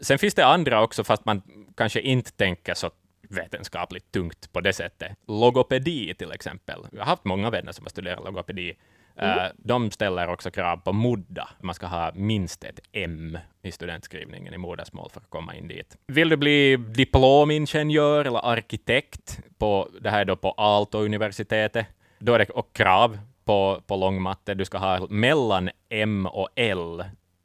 Sen 0.01 0.19
finns 0.19 0.33
det 0.33 0.45
andra 0.45 0.81
också, 0.81 1.03
fast 1.03 1.25
man 1.25 1.41
kanske 1.77 2.01
inte 2.01 2.31
tänker 2.31 2.73
så 2.73 2.91
vetenskapligt 3.29 4.11
tungt 4.11 4.53
på 4.53 4.61
det 4.61 4.73
sättet. 4.73 5.11
Logopedi 5.27 6.13
till 6.13 6.31
exempel. 6.31 6.79
Jag 6.91 6.99
har 6.99 7.05
haft 7.05 7.25
många 7.25 7.49
vänner 7.49 7.71
som 7.71 7.85
har 7.85 7.89
studerat 7.89 8.23
logopedi. 8.23 8.73
Mm. 9.17 9.51
De 9.57 9.91
ställer 9.91 10.29
också 10.29 10.51
krav 10.51 10.77
på 10.77 10.93
MUDDA. 10.93 11.49
Man 11.59 11.75
ska 11.75 11.87
ha 11.87 12.11
minst 12.15 12.63
ett 12.63 12.79
M 12.91 13.37
i 13.61 13.71
studentskrivningen 13.71 14.53
i 14.53 14.57
modersmål 14.57 15.09
för 15.13 15.21
att 15.21 15.29
komma 15.29 15.55
in 15.55 15.67
dit. 15.67 15.97
Vill 16.07 16.29
du 16.29 16.37
bli 16.37 16.77
diplomingenjör 16.77 18.25
eller 18.25 18.45
arkitekt, 18.45 19.39
på, 19.57 19.89
det 20.01 20.09
här 20.09 20.21
är 20.21 20.25
då 20.25 20.35
på 20.35 20.51
Aalto-universitetet, 20.57 21.85
då 22.19 22.33
är 22.33 22.39
det 22.39 22.49
och 22.49 22.73
krav 22.73 23.19
på, 23.45 23.81
på 23.87 23.95
långmatte. 23.95 24.53
Du 24.53 24.65
ska 24.65 24.77
ha 24.77 25.07
mellan 25.09 25.69
M 25.89 26.25
och 26.25 26.49
L 26.55 27.03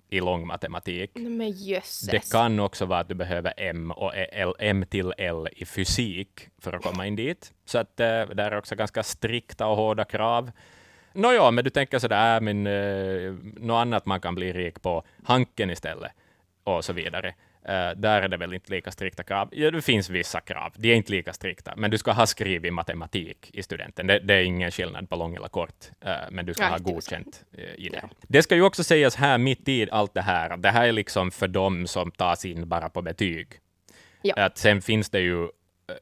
i 0.09 0.21
långmatematik. 0.21 1.11
Det 2.11 2.33
kan 2.33 2.61
också 2.61 2.87
vara 2.87 3.01
att 3.01 3.09
du 3.09 3.15
behöver 3.15 3.53
M 3.57 3.91
och 3.91 4.13
L, 4.17 4.55
M 4.59 4.85
till 4.91 5.13
L 5.19 5.49
i 5.53 5.65
fysik 5.65 6.49
för 6.59 6.73
att 6.73 6.83
komma 6.83 7.07
in 7.07 7.17
dit. 7.17 7.53
Så 7.65 7.79
att 7.79 8.01
äh, 8.01 8.07
det 8.07 8.43
är 8.43 8.59
också 8.59 8.75
ganska 8.75 9.03
strikta 9.03 9.67
och 9.67 9.77
hårda 9.77 10.05
krav. 10.05 10.51
Nåja, 11.15 11.51
men 11.51 11.65
du 11.65 11.71
tänker 11.71 11.99
sådär, 11.99 12.41
men 12.41 12.67
uh, 12.67 13.35
något 13.57 13.81
annat 13.81 14.07
man 14.07 14.21
kan 14.21 14.35
bli 14.35 14.53
rik 14.53 14.83
på, 14.83 15.05
Hanken 15.25 15.71
istället, 15.71 16.13
och 16.65 16.85
så 16.85 16.93
vidare. 16.93 17.35
Uh, 17.69 18.01
där 18.01 18.23
är 18.23 18.29
det 18.29 18.37
väl 18.37 18.55
inte 18.55 18.73
lika 18.73 18.91
strikta 18.91 19.23
krav. 19.23 19.49
Ja, 19.53 19.71
det 19.71 19.83
finns 19.83 20.11
vissa 20.11 20.41
krav, 20.41 20.73
de 20.77 20.93
är 20.93 20.95
inte 20.95 21.13
lika 21.13 21.33
strikta, 21.33 21.73
men 21.77 21.91
du 21.91 21.99
ska 21.99 22.13
ha 22.13 22.27
skrivit 22.27 22.73
matematik 22.73 23.51
i 23.53 23.63
studenten. 23.63 24.07
Det, 24.07 24.19
det 24.19 24.35
är 24.35 24.43
ingen 24.43 24.71
skillnad 24.71 25.09
på 25.09 25.17
lång 25.17 25.35
eller 25.35 25.49
kort, 25.49 25.91
uh, 26.07 26.11
men 26.31 26.47
du 26.47 26.55
ska 26.55 26.63
ja, 26.63 26.69
ha 26.69 26.79
godkänt 26.79 27.45
uh, 27.59 27.65
i 27.65 27.89
det. 27.89 28.01
Ja. 28.03 28.09
Det 28.29 28.43
ska 28.43 28.55
ju 28.55 28.63
också 28.63 28.85
sägas 28.85 29.17
här, 29.17 29.39
mitt 29.39 29.69
i 29.69 29.91
allt 29.91 30.15
det 30.15 30.23
här, 30.23 30.57
det 30.57 30.71
här 30.71 30.89
är 30.89 30.93
liksom 30.93 31.31
för 31.31 31.49
dem 31.49 31.87
som 31.87 32.11
tas 32.11 32.45
in 32.45 32.69
bara 32.69 32.89
på 32.89 33.03
betyg. 33.03 33.49
Att 34.37 34.59
sen 34.59 34.83
finns 34.83 35.11
det 35.11 35.21
ju 35.21 35.49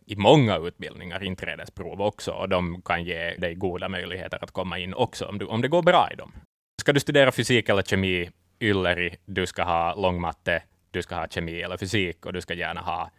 i 0.06 0.16
många 0.16 0.58
utbildningar 0.58 1.22
inträdesprov 1.22 2.02
också, 2.02 2.30
och 2.30 2.48
de 2.48 2.82
kan 2.82 3.04
ge 3.04 3.34
dig 3.34 3.54
goda 3.54 3.88
möjligheter 3.88 4.38
att 4.44 4.50
komma 4.50 4.78
in 4.78 4.94
också, 4.94 5.24
om, 5.24 5.38
du, 5.38 5.46
om 5.46 5.62
det 5.62 5.68
går 5.68 5.82
bra 5.82 6.08
i 6.12 6.16
dem. 6.16 6.32
Ska 6.80 6.92
du 6.92 7.00
studera 7.00 7.32
fysik 7.32 7.68
eller 7.68 7.82
kemi, 7.82 8.30
ylleri, 8.60 9.16
du 9.24 9.46
ska 9.46 9.62
ha 9.62 9.94
långmatte, 9.94 10.62
du 10.90 11.02
ska 11.02 11.14
ha 11.14 11.26
kemi 11.28 11.62
eller 11.62 11.76
fysik, 11.76 12.26
och 12.26 12.32
du 12.32 12.40
ska 12.40 12.54
gärna 12.54 12.80
ha 12.80 13.10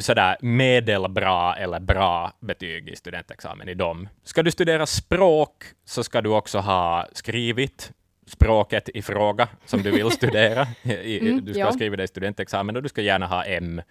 sådär 0.00 0.36
medelbra 0.40 1.56
eller 1.56 1.80
bra 1.80 2.32
betyg 2.40 2.88
i 2.88 2.96
studentexamen 2.96 3.68
i 3.68 3.74
dem. 3.74 4.08
Ska 4.22 4.42
du 4.42 4.50
studera 4.50 4.86
språk, 4.86 5.64
så 5.84 6.04
ska 6.04 6.20
du 6.20 6.30
också 6.30 6.58
ha 6.58 7.06
skrivit 7.12 7.92
språket 8.26 8.88
i 8.88 9.02
fråga 9.02 9.48
som 9.66 9.82
du 9.82 9.90
vill 9.90 10.10
studera. 10.10 10.66
Mm, 10.82 11.44
du 11.44 11.52
ska 11.52 11.60
ja. 11.60 11.66
ha 11.66 11.72
skrivit 11.72 11.98
det 11.98 12.04
i 12.04 12.08
studentexamen 12.08 12.76
och 12.76 12.82
du 12.82 12.88
ska 12.88 13.02
gärna 13.02 13.26
ha 13.26 13.44
M 13.44 13.82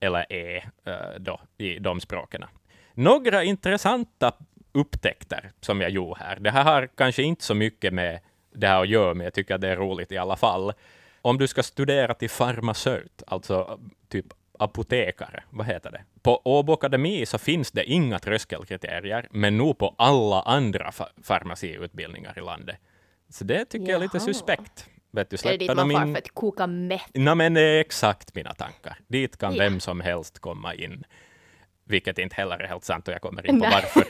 eller 0.00 0.32
E 0.32 0.64
då, 1.18 1.40
i 1.58 1.78
de 1.78 2.00
språken. 2.00 2.44
Några 2.94 3.44
intressanta 3.44 4.32
upptäckter 4.72 5.50
som 5.60 5.80
jag 5.80 5.90
gjorde 5.90 6.20
här. 6.20 6.36
Det 6.40 6.50
här 6.50 6.64
har 6.64 6.88
kanske 6.94 7.22
inte 7.22 7.44
så 7.44 7.54
mycket 7.54 7.94
med 7.94 8.20
det 8.52 8.66
här 8.66 8.82
att 8.82 8.88
göra, 8.88 9.14
men 9.14 9.24
jag 9.24 9.34
tycker 9.34 9.54
att 9.54 9.60
det 9.60 9.68
är 9.68 9.76
roligt 9.76 10.12
i 10.12 10.18
alla 10.18 10.36
fall. 10.36 10.72
Om 11.22 11.38
du 11.38 11.46
ska 11.46 11.62
studera 11.62 12.14
till 12.14 12.30
farmaceut, 12.30 13.22
alltså 13.26 13.80
typ 14.08 14.26
apotekare, 14.58 15.42
vad 15.50 15.66
heter 15.66 15.90
det? 15.90 16.04
På 16.22 16.40
Åbo 16.44 16.72
Akademi 16.72 17.26
så 17.26 17.38
finns 17.38 17.70
det 17.70 17.84
inga 17.84 18.18
tröskelkriterier, 18.18 19.28
men 19.30 19.56
nog 19.56 19.78
på 19.78 19.94
alla 19.98 20.42
andra 20.42 20.92
fa 20.92 21.08
farmaciutbildningar 21.22 22.38
i 22.38 22.40
landet. 22.40 22.76
Så 23.28 23.44
det 23.44 23.64
tycker 23.64 23.86
Jaha. 23.86 23.92
jag 23.92 23.98
är 23.98 24.02
lite 24.02 24.20
suspekt. 24.20 24.88
Vet 25.12 25.30
du, 25.30 25.36
är 25.36 25.50
det 25.50 25.56
dit 25.56 25.74
man 25.76 25.90
far 25.90 26.06
in... 26.06 26.14
för 26.14 26.18
att 26.18 26.34
koka 26.34 26.66
meth? 26.66 27.04
No, 27.14 27.34
men 27.34 27.54
det 27.54 27.60
är 27.60 27.80
exakt 27.80 28.34
mina 28.34 28.54
tankar. 28.54 28.98
Dit 29.08 29.36
kan 29.36 29.54
ja. 29.54 29.64
vem 29.64 29.80
som 29.80 30.00
helst 30.00 30.38
komma 30.38 30.74
in. 30.74 31.04
Vilket 31.84 32.18
inte 32.18 32.36
heller 32.36 32.58
är 32.58 32.68
helt 32.68 32.84
sant 32.84 33.08
och 33.08 33.14
jag 33.14 33.20
kommer 33.20 33.46
in 33.46 33.60
på 33.60 33.66
varför. 33.66 34.04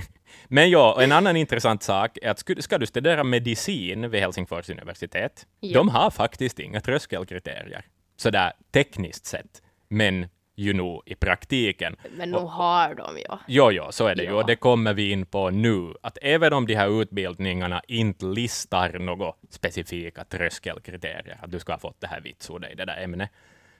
men 0.48 0.70
ja, 0.70 1.02
en 1.02 1.12
annan 1.12 1.36
intressant 1.36 1.82
sak 1.82 2.18
är 2.22 2.30
att 2.30 2.62
ska 2.62 2.78
du 2.78 2.86
studera 2.86 3.24
medicin 3.24 4.10
vid 4.10 4.20
Helsingfors 4.20 4.70
universitet, 4.70 5.46
ja. 5.60 5.78
de 5.78 5.88
har 5.88 6.10
faktiskt 6.10 6.58
inga 6.58 6.80
tröskelkriterier. 6.80 7.84
Sådär 8.16 8.52
tekniskt 8.72 9.26
sett. 9.26 9.62
Men 9.88 10.28
ju 10.56 10.72
nu 10.72 11.00
i 11.04 11.14
praktiken. 11.14 11.96
Men 12.16 12.30
nu 12.30 12.38
har 12.38 12.94
de 12.94 13.18
ju. 13.18 13.24
Jo, 13.46 13.70
jo, 13.72 13.86
så 13.90 14.06
är 14.06 14.14
det 14.14 14.24
ja. 14.24 14.30
ju. 14.30 14.36
Och 14.36 14.46
det 14.46 14.56
kommer 14.56 14.94
vi 14.94 15.10
in 15.10 15.26
på 15.26 15.50
nu. 15.50 15.94
Att 16.02 16.18
även 16.22 16.52
om 16.52 16.66
de 16.66 16.74
här 16.74 17.02
utbildningarna 17.02 17.82
inte 17.88 18.24
listar 18.24 18.98
några 18.98 19.32
specifika 19.50 20.24
tröskelkriterier, 20.24 21.38
att 21.42 21.50
du 21.50 21.58
ska 21.58 21.72
ha 21.72 21.78
fått 21.78 22.00
det 22.00 22.06
här 22.06 22.20
vitsordet 22.20 22.72
i 22.72 22.74
det 22.74 22.84
där 22.84 23.02
ämnet, 23.02 23.30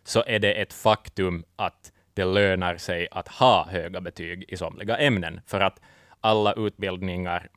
så 0.05 0.25
är 0.27 0.39
det 0.39 0.53
ett 0.53 0.73
faktum 0.73 1.45
att 1.57 1.93
det 2.15 2.25
lönar 2.25 2.77
sig 2.77 3.09
att 3.11 3.29
ha 3.29 3.67
höga 3.71 4.01
betyg 4.01 4.45
i 4.49 4.57
somliga 4.57 4.97
ämnen, 4.97 5.41
för 5.47 5.61
att 5.61 5.81
alla 6.21 6.53
utbildningar 6.53 7.49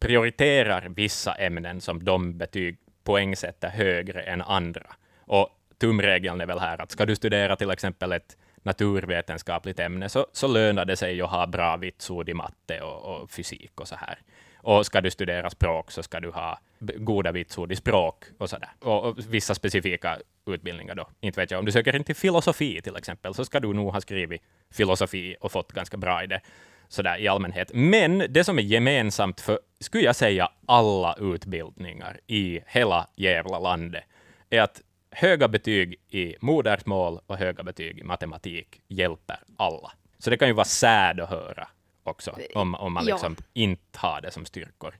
prioriterar 0.00 0.88
vissa 0.88 1.34
ämnen 1.34 1.80
som 1.80 2.04
de 2.04 2.38
betyg 2.38 2.78
poängsätter 3.04 3.68
högre 3.68 4.22
än 4.22 4.42
andra. 4.42 4.86
Och 5.20 5.48
tumregeln 5.78 6.40
är 6.40 6.46
väl 6.46 6.58
här 6.58 6.82
att 6.82 6.90
ska 6.90 7.06
du 7.06 7.16
studera 7.16 7.56
till 7.56 7.70
exempel 7.70 8.12
ett 8.12 8.36
naturvetenskapligt 8.62 9.80
ämne, 9.80 10.08
så, 10.08 10.26
så 10.32 10.46
lönar 10.46 10.84
det 10.84 10.96
sig 10.96 11.22
att 11.22 11.30
ha 11.30 11.46
bra 11.46 11.76
vitsord 11.76 12.28
i 12.28 12.34
matte 12.34 12.80
och, 12.80 13.22
och, 13.22 13.30
fysik 13.30 13.80
och 13.80 13.88
så 13.88 13.94
här. 13.94 14.18
Och 14.56 14.86
ska 14.86 15.00
du 15.00 15.10
studera 15.10 15.50
språk 15.50 15.90
så 15.90 16.02
ska 16.02 16.20
du 16.20 16.30
ha 16.30 16.58
goda 16.78 17.32
vitsord 17.32 17.72
i 17.72 17.76
språk 17.76 18.24
och 18.38 18.50
så 18.50 18.58
där. 18.58 18.70
Och, 18.80 19.04
och 19.04 19.18
vissa 19.28 19.54
specifika 19.54 20.18
utbildningar 20.46 20.94
då. 20.94 21.08
Inte 21.20 21.40
vet 21.40 21.50
jag, 21.50 21.58
om 21.58 21.64
du 21.64 21.72
söker 21.72 21.96
in 21.96 22.04
till 22.04 22.16
filosofi 22.16 22.80
till 22.82 22.96
exempel, 22.96 23.34
så 23.34 23.44
ska 23.44 23.60
du 23.60 23.72
nog 23.72 23.92
ha 23.92 24.00
skrivit 24.00 24.42
filosofi 24.70 25.36
och 25.40 25.52
fått 25.52 25.72
ganska 25.72 25.96
bra 25.96 26.24
i 26.24 26.26
det 26.26 26.40
sådär 26.88 27.18
i 27.18 27.28
allmänhet. 27.28 27.70
Men 27.74 28.18
det 28.28 28.44
som 28.44 28.58
är 28.58 28.62
gemensamt 28.62 29.40
för, 29.40 29.58
skulle 29.80 30.04
jag 30.04 30.16
säga, 30.16 30.48
alla 30.66 31.16
utbildningar 31.20 32.20
i 32.26 32.60
hela 32.66 33.06
jävla 33.16 33.58
landet, 33.58 34.04
är 34.50 34.60
att 34.60 34.82
höga 35.10 35.48
betyg 35.48 35.96
i 36.08 36.36
modersmål 36.40 37.20
och 37.26 37.36
höga 37.36 37.62
betyg 37.62 37.98
i 37.98 38.02
matematik 38.02 38.80
hjälper 38.88 39.40
alla. 39.56 39.92
Så 40.18 40.30
det 40.30 40.36
kan 40.36 40.48
ju 40.48 40.54
vara 40.54 40.64
sad 40.64 41.20
att 41.20 41.30
höra 41.30 41.68
också, 42.02 42.38
om, 42.54 42.74
om 42.74 42.92
man 42.92 43.04
liksom 43.04 43.36
ja. 43.38 43.44
inte 43.52 43.98
har 43.98 44.20
det 44.20 44.30
som 44.30 44.46
styrkor 44.46 44.94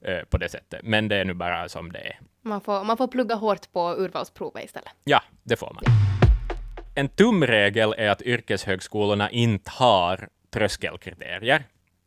eh, 0.00 0.20
på 0.30 0.38
det 0.38 0.48
sättet. 0.48 0.80
Men 0.82 1.08
det 1.08 1.16
är 1.16 1.24
nu 1.24 1.34
bara 1.34 1.68
som 1.68 1.92
det 1.92 1.98
är. 1.98 2.20
Man 2.42 2.60
får, 2.60 2.84
man 2.84 2.96
får 2.96 3.08
plugga 3.08 3.34
hårt 3.34 3.72
på 3.72 3.94
urvalsprovet 3.98 4.64
istället. 4.64 4.92
Ja, 5.04 5.22
det 5.42 5.56
får 5.56 5.72
man. 5.74 5.84
En 6.94 7.08
tumregel 7.08 7.94
är 7.98 8.08
att 8.08 8.22
yrkeshögskolorna 8.22 9.30
inte 9.30 9.70
har 9.70 10.28
tröskelkriterier. 10.50 11.64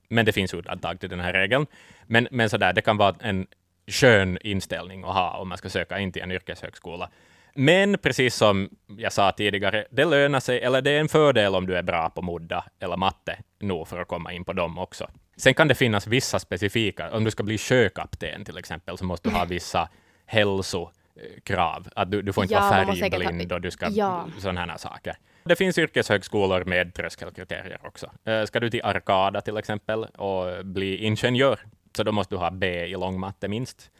Men 0.09 0.25
det 0.25 0.31
finns 0.31 0.53
undantag 0.53 0.99
till 0.99 1.09
den 1.09 1.19
här 1.19 1.33
regeln. 1.33 1.65
Men, 2.03 2.27
men 2.31 2.49
sådär, 2.49 2.73
det 2.73 2.81
kan 2.81 2.97
vara 2.97 3.15
en 3.19 3.47
skön 3.87 4.37
inställning 4.41 5.03
att 5.03 5.13
ha 5.13 5.37
om 5.37 5.49
man 5.49 5.57
ska 5.57 5.69
söka 5.69 5.99
in 5.99 6.11
till 6.11 6.21
en 6.21 6.31
yrkeshögskola. 6.31 7.09
Men 7.57 7.97
precis 7.97 8.35
som 8.35 8.69
jag 8.97 9.13
sa 9.13 9.31
tidigare, 9.31 9.85
det 9.91 10.05
lönar 10.05 10.39
sig, 10.39 10.59
eller 10.59 10.81
det 10.81 10.91
är 10.91 10.99
en 10.99 11.07
fördel 11.07 11.55
om 11.55 11.65
du 11.65 11.77
är 11.77 11.83
bra 11.83 12.09
på 12.09 12.21
modda 12.21 12.65
eller 12.79 12.97
matte, 12.97 13.37
nog 13.59 13.87
för 13.87 14.01
att 14.01 14.07
komma 14.07 14.33
in 14.33 14.45
på 14.45 14.53
dem 14.53 14.77
också. 14.77 15.09
Sen 15.37 15.53
kan 15.53 15.67
det 15.67 15.75
finnas 15.75 16.07
vissa 16.07 16.39
specifika, 16.39 17.11
om 17.11 17.23
du 17.23 17.31
ska 17.31 17.43
bli 17.43 17.57
sjökapten 17.57 18.45
till 18.45 18.57
exempel, 18.57 18.97
så 18.97 19.05
måste 19.05 19.29
du 19.29 19.35
ha 19.35 19.45
vissa 19.45 19.89
hälsokrav. 20.25 21.87
Att 21.95 22.11
du, 22.11 22.21
du 22.21 22.33
får 22.33 22.43
inte 22.43 22.53
ja, 22.53 22.59
vara 22.59 22.95
färgblind 22.95 23.51
och 23.51 23.61
du 23.61 23.71
ska, 23.71 23.89
ja. 23.89 24.27
sådana 24.39 24.65
här 24.65 24.77
saker. 24.77 25.17
Det 25.43 25.55
finns 25.55 25.77
yrkeshögskolor 25.77 26.63
med 26.63 26.93
tröskelkriterier 26.93 27.79
också. 27.83 28.11
Eh, 28.25 28.43
ska 28.45 28.59
du 28.59 28.69
till 28.69 28.81
Arkada 28.83 29.41
till 29.41 29.57
exempel 29.57 30.03
och 30.03 30.65
bli 30.65 30.97
ingenjör, 30.97 31.59
så 31.97 32.03
då 32.03 32.11
måste 32.11 32.35
du 32.35 32.39
ha 32.39 32.51
B 32.51 32.85
i 32.85 32.93
långmatte 32.93 33.47
minst 33.47 33.91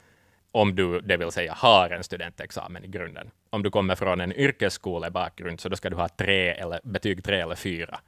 om 0.56 0.76
du, 0.76 1.02
det 1.02 1.18
vill 1.18 1.32
säga, 1.32 1.54
har 1.54 1.90
en 1.90 2.04
studentexamen 2.04 2.84
i 2.84 2.88
grunden 2.88 3.32
om 3.56 3.64
du 3.64 3.72
kommer 3.72 3.96
från 3.96 4.22
en 4.22 4.34
yrkesskolebakgrund, 4.34 5.60
så 5.60 5.70
då 5.70 5.76
ska 5.76 5.90
du 5.90 5.96
ha 5.96 6.10
tre 6.10 6.50
eller, 6.50 6.80
betyg 6.84 7.24
tre 7.24 7.40
eller 7.40 7.56
fyra 7.56 8.00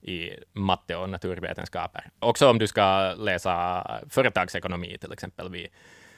i 0.00 0.30
matte 0.52 0.96
och 0.96 1.10
naturvetenskaper. 1.10 2.10
Också 2.18 2.50
om 2.50 2.58
du 2.58 2.66
ska 2.66 3.14
läsa 3.14 3.86
företagsekonomi 4.08 4.98
till 4.98 5.12
exempel 5.12 5.50
vid 5.50 5.68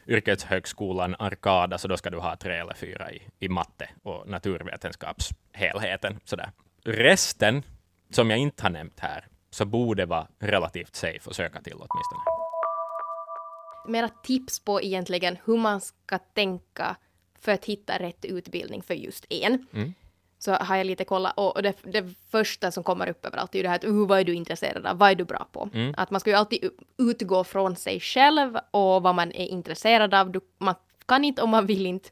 yrkeshögskolan 0.07 1.17
Arkada, 1.19 1.79
så 1.79 1.89
då 1.89 1.97
ska 1.97 2.11
du 2.11 2.19
ha 2.19 2.37
tre 2.37 2.57
eller 2.57 2.75
fyra 2.75 3.13
i, 3.13 3.23
i 3.39 3.49
matte 3.49 3.89
och 4.03 4.29
naturvetenskapshelheten. 4.29 6.21
Sådär. 6.25 6.51
Resten, 6.85 7.63
som 8.11 8.31
jag 8.31 8.39
inte 8.39 8.63
har 8.63 8.71
nämnt 8.71 9.01
här, 9.01 9.27
så 9.51 9.65
borde 9.65 10.07
vara 10.07 10.27
relativt 10.39 10.97
safe 10.97 11.31
att 11.31 11.37
söka 11.37 11.61
till 11.61 11.77
åtminstone. 11.77 12.21
Mera 13.89 14.09
tips 14.09 14.65
på 14.65 14.83
egentligen 14.83 15.39
hur 15.45 15.57
man 15.57 15.81
ska 15.81 16.19
tänka 16.19 16.97
för 17.47 17.53
att 17.53 17.65
hitta 17.65 17.99
rätt 17.99 18.25
utbildning 18.25 18.83
för 18.83 18.95
just 18.95 19.27
en. 19.31 19.67
Mm. 19.73 19.95
Så 20.39 20.53
har 20.53 20.77
jag 20.77 20.87
lite 20.87 21.05
kollat 21.05 21.33
och 21.37 21.63
det, 21.63 21.75
det 21.83 22.05
första 22.31 22.71
som 22.71 22.83
kommer 22.85 23.09
upp 23.09 23.27
överallt 23.27 23.55
är 23.55 23.59
ju 23.59 23.63
det 23.63 23.69
här 23.69 23.77
att 23.77 23.85
uh, 23.85 24.07
vad 24.07 24.21
är 24.21 24.25
du 24.25 24.35
intresserad 24.35 24.87
av, 24.87 24.99
vad 24.99 25.11
är 25.11 25.15
du 25.15 25.25
bra 25.25 25.49
på? 25.53 25.71
Mm. 25.75 25.95
Att 25.97 26.11
man 26.11 26.21
ska 26.21 26.31
ju 26.31 26.37
alltid 26.37 26.71
utgå 26.99 27.45
från 27.45 27.77
sig 27.77 28.01
själv 28.01 28.57
och 28.71 29.03
vad 29.03 29.15
man 29.15 29.33
är 29.33 29.47
intresserad 29.47 30.15
av. 30.15 30.31
Du, 30.31 30.41
man 30.59 30.75
kan 31.07 31.25
inte 31.25 31.43
om 31.43 31.51
man 31.51 31.67
vill 31.67 31.87
inte 31.87 32.09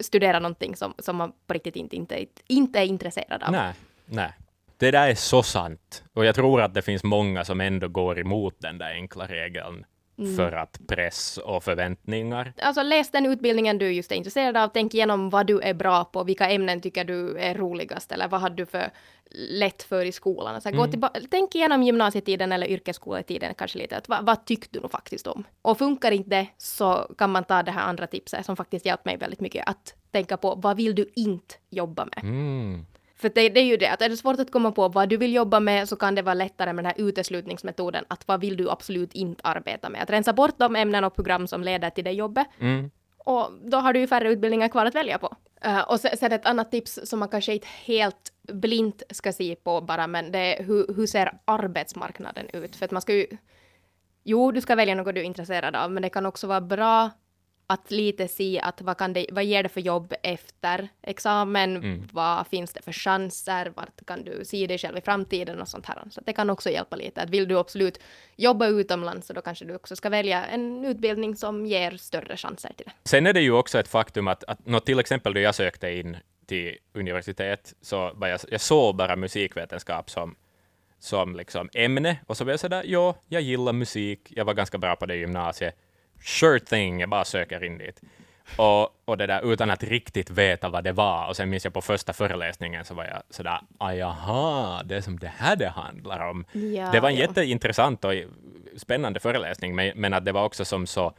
studera 0.00 0.38
någonting 0.38 0.76
som, 0.76 0.94
som 0.98 1.16
man 1.16 1.32
på 1.46 1.54
riktigt 1.54 1.76
inte, 1.76 1.96
inte, 1.96 2.26
inte 2.46 2.78
är 2.78 2.84
intresserad 2.84 3.42
av. 3.42 3.52
Nej, 3.52 3.72
nej. 4.06 4.32
Det 4.76 4.90
där 4.90 5.08
är 5.08 5.14
så 5.14 5.42
sant. 5.42 6.04
Och 6.12 6.24
jag 6.24 6.34
tror 6.34 6.60
att 6.60 6.74
det 6.74 6.82
finns 6.82 7.04
många 7.04 7.44
som 7.44 7.60
ändå 7.60 7.88
går 7.88 8.18
emot 8.18 8.54
den 8.58 8.78
där 8.78 8.90
enkla 8.90 9.26
regeln 9.26 9.84
Mm. 10.22 10.36
för 10.36 10.52
att 10.52 10.80
press 10.88 11.38
och 11.38 11.64
förväntningar. 11.64 12.52
Alltså 12.58 12.82
läs 12.82 13.10
den 13.10 13.26
utbildningen 13.26 13.78
du 13.78 13.92
just 13.92 14.12
är 14.12 14.16
intresserad 14.16 14.56
av, 14.56 14.68
tänk 14.68 14.94
igenom 14.94 15.30
vad 15.30 15.46
du 15.46 15.60
är 15.60 15.74
bra 15.74 16.04
på, 16.04 16.24
vilka 16.24 16.50
ämnen 16.50 16.80
tycker 16.80 17.04
du 17.04 17.38
är 17.38 17.54
roligast 17.54 18.12
eller 18.12 18.28
vad 18.28 18.40
hade 18.40 18.54
du 18.56 18.66
för 18.66 18.90
lätt 19.34 19.82
för 19.82 20.04
i 20.04 20.12
skolan. 20.12 20.54
Alltså, 20.54 20.70
gå 20.70 20.86
tillba- 20.86 21.10
tänk 21.30 21.54
igenom 21.54 21.82
gymnasietiden 21.82 22.52
eller 22.52 22.66
yrkesskoletiden 22.66 23.54
kanske 23.54 23.78
lite, 23.78 23.96
att, 23.96 24.08
vad, 24.08 24.26
vad 24.26 24.44
tyckte 24.44 24.68
du 24.72 24.80
nog 24.80 24.90
faktiskt 24.90 25.26
om? 25.26 25.44
Och 25.62 25.78
funkar 25.78 26.12
inte 26.12 26.30
det 26.30 26.46
så 26.58 27.14
kan 27.18 27.30
man 27.30 27.44
ta 27.44 27.62
det 27.62 27.70
här 27.70 27.82
andra 27.82 28.06
tipset 28.06 28.46
som 28.46 28.56
faktiskt 28.56 28.86
hjälpt 28.86 29.04
mig 29.04 29.16
väldigt 29.16 29.40
mycket, 29.40 29.68
att 29.68 29.94
tänka 30.10 30.36
på 30.36 30.54
vad 30.54 30.76
vill 30.76 30.94
du 30.94 31.10
inte 31.14 31.54
jobba 31.70 32.04
med? 32.04 32.24
Mm. 32.24 32.86
För 33.22 33.28
det, 33.34 33.48
det 33.48 33.60
är 33.60 33.64
ju 33.64 33.76
det, 33.76 33.88
att 33.90 34.02
är 34.02 34.08
det 34.08 34.16
svårt 34.16 34.40
att 34.40 34.50
komma 34.50 34.72
på 34.72 34.88
vad 34.88 35.08
du 35.08 35.16
vill 35.16 35.34
jobba 35.34 35.60
med 35.60 35.88
så 35.88 35.96
kan 35.96 36.14
det 36.14 36.22
vara 36.22 36.34
lättare 36.34 36.72
med 36.72 36.84
den 36.84 36.92
här 36.96 37.08
uteslutningsmetoden, 37.08 38.04
att 38.08 38.28
vad 38.28 38.40
vill 38.40 38.56
du 38.56 38.70
absolut 38.70 39.14
inte 39.14 39.42
arbeta 39.44 39.88
med? 39.88 40.02
Att 40.02 40.10
rensa 40.10 40.32
bort 40.32 40.54
de 40.56 40.76
ämnen 40.76 41.04
och 41.04 41.14
program 41.14 41.46
som 41.46 41.62
leder 41.62 41.90
till 41.90 42.04
det 42.04 42.12
jobbet. 42.12 42.46
Mm. 42.60 42.90
Och 43.18 43.50
då 43.64 43.76
har 43.76 43.92
du 43.92 44.00
ju 44.00 44.06
färre 44.06 44.32
utbildningar 44.32 44.68
kvar 44.68 44.86
att 44.86 44.94
välja 44.94 45.18
på. 45.18 45.36
Eh, 45.60 45.80
och 45.80 46.00
sen 46.00 46.32
ett 46.32 46.46
annat 46.46 46.70
tips 46.70 46.98
som 47.04 47.18
man 47.18 47.28
kanske 47.28 47.52
inte 47.52 47.68
helt 47.84 48.32
blint 48.52 49.02
ska 49.10 49.32
se 49.32 49.54
på 49.54 49.80
bara, 49.80 50.06
men 50.06 50.32
det 50.32 50.38
är 50.38 50.64
hur, 50.64 50.94
hur 50.96 51.06
ser 51.06 51.38
arbetsmarknaden 51.44 52.46
ut? 52.52 52.76
För 52.76 52.84
att 52.84 52.90
man 52.90 53.02
ska 53.02 53.14
ju... 53.14 53.26
Jo, 54.24 54.52
du 54.52 54.60
ska 54.60 54.74
välja 54.74 54.94
något 54.94 55.14
du 55.14 55.20
är 55.20 55.24
intresserad 55.24 55.76
av, 55.76 55.90
men 55.90 56.02
det 56.02 56.08
kan 56.08 56.26
också 56.26 56.46
vara 56.46 56.60
bra 56.60 57.10
att 57.66 57.90
lite 57.90 58.28
se 58.28 58.60
att 58.60 58.80
vad, 58.80 58.98
kan 58.98 59.12
det, 59.12 59.26
vad 59.32 59.44
ger 59.44 59.62
det 59.62 59.68
för 59.68 59.80
jobb 59.80 60.14
efter 60.22 60.88
examen? 61.02 61.76
Mm. 61.76 62.08
Vad 62.12 62.46
finns 62.46 62.72
det 62.72 62.82
för 62.82 62.92
chanser? 62.92 63.72
Vart 63.76 64.06
kan 64.06 64.24
du 64.24 64.44
se 64.44 64.66
dig 64.66 64.78
själv 64.78 64.98
i 64.98 65.00
framtiden 65.00 65.60
och 65.60 65.68
sånt 65.68 65.86
här. 65.86 66.02
Så 66.10 66.20
det 66.20 66.32
kan 66.32 66.50
också 66.50 66.70
hjälpa 66.70 66.96
lite. 66.96 67.22
Att 67.22 67.30
vill 67.30 67.48
du 67.48 67.58
absolut 67.58 68.00
jobba 68.36 68.66
utomlands 68.66 69.26
så 69.26 69.32
då 69.32 69.40
kanske 69.40 69.64
du 69.64 69.74
också 69.74 69.96
ska 69.96 70.08
välja 70.08 70.44
en 70.44 70.84
utbildning 70.84 71.36
som 71.36 71.66
ger 71.66 71.96
större 71.96 72.36
chanser 72.36 72.72
till 72.76 72.86
det. 72.86 73.08
Sen 73.08 73.26
är 73.26 73.32
det 73.32 73.40
ju 73.40 73.52
också 73.52 73.78
ett 73.78 73.88
faktum 73.88 74.28
att, 74.28 74.44
att 74.44 74.66
nå, 74.66 74.80
till 74.80 74.98
exempel 74.98 75.34
då 75.34 75.40
jag 75.40 75.54
sökte 75.54 75.90
in 75.90 76.16
till 76.46 76.78
universitet, 76.94 77.74
så 77.80 78.12
var 78.14 78.28
jag, 78.28 78.40
jag 78.48 78.60
såg 78.60 78.96
bara 78.96 79.16
musikvetenskap 79.16 80.10
som, 80.10 80.34
som 80.98 81.36
liksom 81.36 81.68
ämne, 81.74 82.18
och 82.26 82.36
så 82.36 82.44
var 82.44 82.50
jag 82.50 82.60
sådär, 82.60 82.82
ja, 82.86 83.16
jag 83.28 83.42
gillar 83.42 83.72
musik, 83.72 84.20
jag 84.36 84.44
var 84.44 84.54
ganska 84.54 84.78
bra 84.78 84.96
på 84.96 85.06
det 85.06 85.14
i 85.14 85.18
gymnasiet, 85.18 85.76
sure 86.24 86.60
thing, 86.60 87.00
jag 87.00 87.08
bara 87.08 87.24
söker 87.24 87.64
in 87.64 87.78
dit. 87.78 88.00
Och, 88.56 88.88
och 89.04 89.16
det 89.18 89.26
där 89.26 89.52
utan 89.52 89.70
att 89.70 89.82
riktigt 89.82 90.30
veta 90.30 90.68
vad 90.68 90.84
det 90.84 90.92
var. 90.92 91.28
Och 91.28 91.36
sen 91.36 91.50
minns 91.50 91.64
jag 91.64 91.74
på 91.74 91.80
första 91.80 92.12
föreläsningen 92.12 92.84
så 92.84 92.94
var 92.94 93.04
jag 93.04 93.22
sådär, 93.30 93.60
ah, 93.78 93.92
jaha, 93.92 94.82
det 94.82 94.96
är 94.96 95.00
som 95.00 95.18
det 95.18 95.32
här 95.36 95.56
det 95.56 95.68
handlar 95.68 96.28
om. 96.30 96.44
Ja, 96.52 96.90
det 96.92 97.00
var 97.00 97.08
en 97.08 97.14
ja. 97.16 97.20
jätteintressant 97.20 98.04
och 98.04 98.12
spännande 98.76 99.20
föreläsning, 99.20 99.74
men, 99.74 99.92
men 99.94 100.14
att 100.14 100.24
det 100.24 100.32
var 100.32 100.44
också 100.44 100.64
som 100.64 100.86
så 100.86 101.06
eh, 101.06 101.12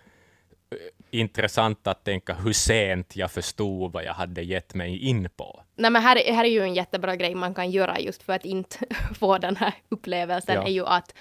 intressant 1.11 1.87
att 1.87 2.03
tänka 2.03 2.33
hur 2.33 2.53
sent 2.53 3.15
jag 3.15 3.31
förstod 3.31 3.91
vad 3.91 4.03
jag 4.03 4.13
hade 4.13 4.41
gett 4.41 4.73
mig 4.73 4.97
in 4.97 5.29
på. 5.35 5.63
Nej 5.75 5.91
men 5.91 6.01
här, 6.01 6.33
här 6.33 6.43
är 6.43 6.49
ju 6.49 6.61
en 6.61 6.73
jättebra 6.73 7.15
grej 7.15 7.35
man 7.35 7.53
kan 7.53 7.71
göra 7.71 7.99
just 7.99 8.23
för 8.23 8.33
att 8.33 8.45
inte 8.45 8.77
få 9.19 9.37
den 9.37 9.55
här 9.55 9.73
upplevelsen 9.89 10.55
Ja. 10.55 10.63
är 10.63 10.71
ju 10.71 10.85
att 10.85 11.13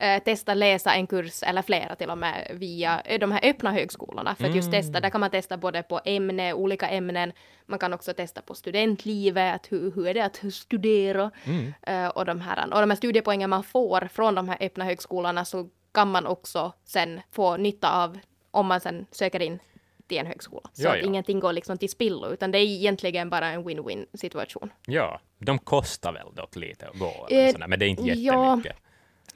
eh, 0.00 0.22
testa 0.22 0.54
läsa 0.54 0.94
en 0.94 1.06
kurs 1.06 1.42
eller 1.42 1.62
flera 1.62 1.96
till 1.96 2.10
och 2.10 2.18
med 2.18 2.50
via 2.54 3.02
de 3.20 3.32
här 3.32 3.40
öppna 3.50 3.72
högskolorna. 3.72 4.34
För 4.34 4.44
att 4.44 4.54
just 4.54 4.68
Mm. 4.68 4.82
testa, 4.82 5.00
där 5.00 5.10
kan 5.10 5.20
man 5.20 5.30
testa 5.30 5.56
både 5.56 5.82
på 5.82 6.00
ämne, 6.04 6.52
olika 6.52 6.88
ämnen. 6.88 7.32
Man 7.66 7.78
kan 7.78 7.92
också 7.92 8.12
testa 8.14 8.42
på 8.42 8.54
studentlivet, 8.54 9.54
att 9.54 9.72
hur, 9.72 9.90
hur 9.92 10.06
är 10.06 10.14
det 10.14 10.24
att 10.24 10.42
studera? 10.52 11.30
Mm. 11.44 11.74
Eh, 11.82 12.08
och, 12.08 12.24
de 12.24 12.40
här, 12.40 12.74
och 12.74 12.80
de 12.80 12.90
här 12.90 12.96
studiepoängen 12.96 13.50
man 13.50 13.64
får 13.64 14.08
från 14.12 14.34
de 14.34 14.48
här 14.48 14.56
öppna 14.60 14.84
högskolorna 14.84 15.44
så 15.44 15.68
kan 15.94 16.10
man 16.10 16.26
också 16.26 16.72
sen 16.84 17.20
få 17.32 17.56
nytta 17.56 18.02
av 18.04 18.18
om 18.50 18.66
man 18.66 18.80
sen 18.80 19.06
söker 19.10 19.42
in 19.42 19.58
till 20.08 20.18
en 20.18 20.26
högskola. 20.26 20.70
Så 20.72 20.82
Ja, 20.82 20.90
att 20.90 20.98
ja. 20.98 21.04
ingenting 21.04 21.40
går 21.40 21.52
liksom 21.52 21.78
till 21.78 21.90
spillo, 21.90 22.32
utan 22.32 22.50
det 22.50 22.58
är 22.58 22.62
egentligen 22.64 23.30
bara 23.30 23.46
en 23.48 23.64
win-win 23.68 24.06
situation. 24.14 24.72
Ja, 24.86 25.20
de 25.38 25.58
kostar 25.58 26.12
väl 26.12 26.34
dock 26.34 26.56
lite 26.56 26.88
att 26.88 26.98
gå, 26.98 27.26
Eh, 27.30 27.54
men 27.68 27.78
det 27.78 27.86
är 27.86 27.88
inte 27.88 28.02
jättemycket. 28.02 28.72
Ja, 28.74 28.89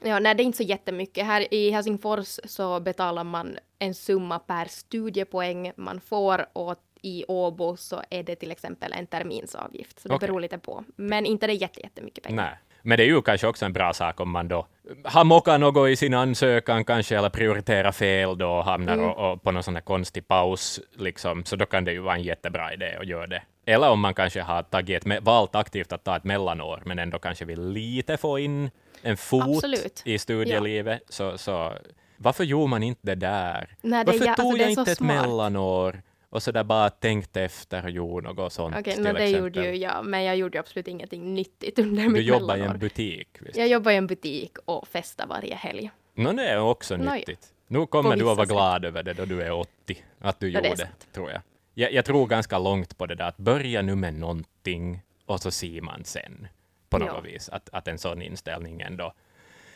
nej, 0.05 0.35
det 0.35 0.43
är 0.43 0.45
inte 0.45 0.57
så 0.57 0.63
jättemycket. 0.63 1.25
Här 1.25 1.53
i 1.53 1.69
Helsingfors 1.71 2.39
så 2.45 2.79
betalar 2.79 3.23
man 3.23 3.57
en 3.79 3.93
summa 3.93 4.39
per 4.39 4.65
studiepoäng 4.65 5.71
man 5.75 5.99
får 6.01 6.45
och 6.53 6.75
i 7.01 7.25
Åbo 7.27 7.77
så 7.77 8.01
är 8.09 8.23
det 8.23 8.35
till 8.35 8.51
exempel 8.51 8.93
en 8.93 9.07
terminsavgift. 9.07 9.99
Så 9.99 10.07
det 10.07 10.15
Okej. 10.15 10.27
beror 10.27 10.39
lite 10.39 10.57
på. 10.57 10.83
Men 10.95 11.25
inte 11.25 11.47
det 11.47 11.53
jätte, 11.53 11.81
jättemycket 11.81 12.23
pengar. 12.23 12.43
Nej. 12.43 12.59
Men 12.81 12.97
det 12.97 13.03
är 13.03 13.07
ju 13.07 13.21
kanske 13.21 13.47
också 13.47 13.65
en 13.65 13.73
bra 13.73 13.93
sak 13.93 14.19
om 14.19 14.29
man 14.29 14.47
då 14.47 14.67
har 15.03 15.23
mockat 15.23 15.59
något 15.59 15.89
i 15.89 15.95
sin 15.95 16.13
ansökan 16.13 16.85
kanske, 16.85 17.17
eller 17.17 17.29
prioriterar 17.29 17.91
fel 17.91 18.37
då 18.37 18.49
och 18.49 18.65
hamnar 18.65 18.93
Mm. 18.93 19.05
och, 19.09 19.31
och 19.31 19.43
på 19.43 19.51
någon 19.51 19.63
sån 19.63 19.75
här 19.75 19.81
konstig 19.81 20.27
paus, 20.27 20.79
liksom, 20.95 21.45
så 21.45 21.55
då 21.55 21.65
kan 21.65 21.85
det 21.85 21.91
ju 21.91 21.99
vara 21.99 22.15
en 22.15 22.23
jättebra 22.23 22.73
idé 22.73 22.97
att 22.99 23.07
göra 23.07 23.27
det. 23.27 23.41
Eller 23.65 23.89
om 23.89 23.99
man 23.99 24.13
kanske 24.13 24.41
har 24.41 24.63
tagit 24.63 25.05
ett, 25.07 25.23
valt 25.23 25.55
aktivt 25.55 25.91
att 25.93 26.03
ta 26.03 26.15
ett 26.15 26.23
mellanår, 26.23 26.83
men 26.85 26.99
ändå 26.99 27.19
kanske 27.19 27.45
vill 27.45 27.61
lite 27.69 28.17
få 28.17 28.39
in 28.39 28.71
en 29.01 29.17
fot 29.17 29.43
Absolut. 29.43 30.01
i 30.05 30.17
studielivet, 30.17 31.01
så, 31.09 31.37
så 31.37 31.73
varför 32.17 32.43
gjorde 32.43 32.67
man 32.69 32.83
inte 32.83 33.01
det 33.01 33.15
där? 33.15 33.75
Nej, 33.81 34.05
det 34.05 34.11
varför 34.11 34.25
ja- 34.25 34.31
alltså, 34.31 34.43
tog 34.43 34.57
det 34.57 34.63
är 34.63 34.69
jag 34.69 34.71
inte 34.79 34.91
ett 34.91 34.97
smart. 34.97 35.21
mellanår 35.27 36.01
och 36.29 36.43
så 36.43 36.51
där 36.51 36.63
bara 36.63 36.89
tänkte 36.89 37.41
efter 37.41 37.83
och 37.83 37.89
gjorde 37.91 38.27
något 38.33 38.53
sånt 38.53 38.75
Okej, 38.79 38.95
no, 38.97 39.03
det 39.03 39.09
exempel? 39.09 39.35
gjorde 39.35 39.65
ju 39.71 39.75
jag, 39.75 40.05
men 40.05 40.23
jag 40.23 40.35
gjorde 40.37 40.59
absolut 40.59 40.87
ingenting 40.87 41.33
nyttigt 41.33 41.79
under 41.79 42.03
Du 42.03 42.09
mitt 42.09 42.23
jobbar 42.25 42.55
i 42.55 42.57
mellanår. 42.57 42.73
en 42.73 42.79
butik, 42.79 43.27
visst? 43.39 43.57
Jag 43.57 43.67
jobbar 43.67 43.91
i 43.91 43.95
en 43.95 44.07
butik 44.07 44.51
och 44.65 44.87
festar 44.87 45.27
varje 45.27 45.55
helg. 45.55 45.91
Nå, 46.15 46.31
det 46.33 46.43
är 46.49 46.59
också 46.61 46.97
Nå, 46.97 47.05
ja. 47.05 47.13
nyttigt. 47.13 47.47
Nu 47.67 47.85
kommer 47.85 48.15
du 48.15 48.29
att 48.29 48.37
vara 48.37 48.45
glad 48.45 48.85
över 48.85 49.03
det 49.03 49.13
då 49.13 49.25
du 49.25 49.41
är 49.41 49.51
80, 49.51 49.97
att 50.21 50.39
du 50.39 50.49
Ja, 50.49 50.59
är 50.59 50.63
gjorde 50.69 50.75
det, 50.83 51.13
tror 51.13 51.31
jag. 51.31 51.41
Jag. 51.75 51.93
Jag 51.93 52.05
tror 52.05 52.27
ganska 52.27 52.59
långt 52.59 52.97
på 52.97 53.05
det 53.05 53.15
där 53.15 53.27
att 53.27 53.37
börja 53.37 53.81
nu 53.81 53.95
med 53.95 54.13
någonting 54.13 55.01
och 55.25 55.41
så 55.41 55.51
ser 55.51 55.81
man 55.81 56.03
sen 56.05 56.47
på 56.89 56.97
något 56.97 57.07
Ja. 57.07 57.19
vis 57.21 57.49
att, 57.49 57.69
att 57.71 57.87
en 57.87 57.97
sån 57.97 58.21
inställning 58.21 58.81
ändå 58.81 59.13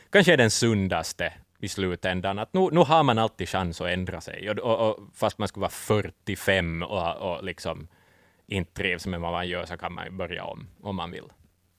kanske 0.10 0.34
är 0.34 0.38
den 0.38 0.52
sundaste 0.52 1.34
i 1.60 1.68
slutändan. 1.68 2.40
Att 2.40 2.54
nu, 2.54 2.70
nu 2.72 2.80
har 2.80 3.04
man 3.04 3.18
alltid 3.18 3.50
chans 3.50 3.82
att 3.82 3.88
ändra 3.88 4.22
sig. 4.22 4.50
Och, 4.50 4.58
och, 4.60 4.90
och 4.90 5.00
fast 5.16 5.38
man 5.38 5.48
skulle 5.48 5.62
vara 5.62 5.72
45 5.72 6.84
och, 6.84 7.16
och 7.16 7.44
liksom 7.44 7.88
inte 8.48 8.74
trivs 8.74 9.08
med 9.08 9.20
vad 9.20 9.32
man 9.32 9.48
gör 9.48 9.66
så 9.66 9.78
kan 9.78 9.94
man 9.94 10.18
börja 10.18 10.44
om, 10.44 10.68
om 10.82 10.96
man 10.96 11.12
vill. 11.12 11.26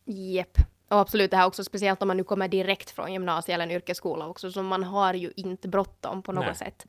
Jepp. 0.05 0.59
Och 0.89 0.99
absolut 0.99 1.31
det 1.31 1.37
här 1.37 1.47
också, 1.47 1.65
speciellt 1.65 2.03
om 2.03 2.09
man 2.09 2.17
nu 2.17 2.25
kommer 2.25 2.49
direkt 2.49 2.91
från 2.91 3.13
gymnasiet 3.13 3.55
eller 3.55 3.65
en 3.65 3.71
yrkesskola 3.71 4.27
också, 4.27 4.53
så 4.53 4.63
man 4.63 4.85
har 4.85 5.15
ju 5.15 5.33
inte 5.37 5.69
bråttom 5.69 6.23
på 6.23 6.33
något 6.33 6.45
Nej. 6.45 6.55
sätt. 6.55 6.87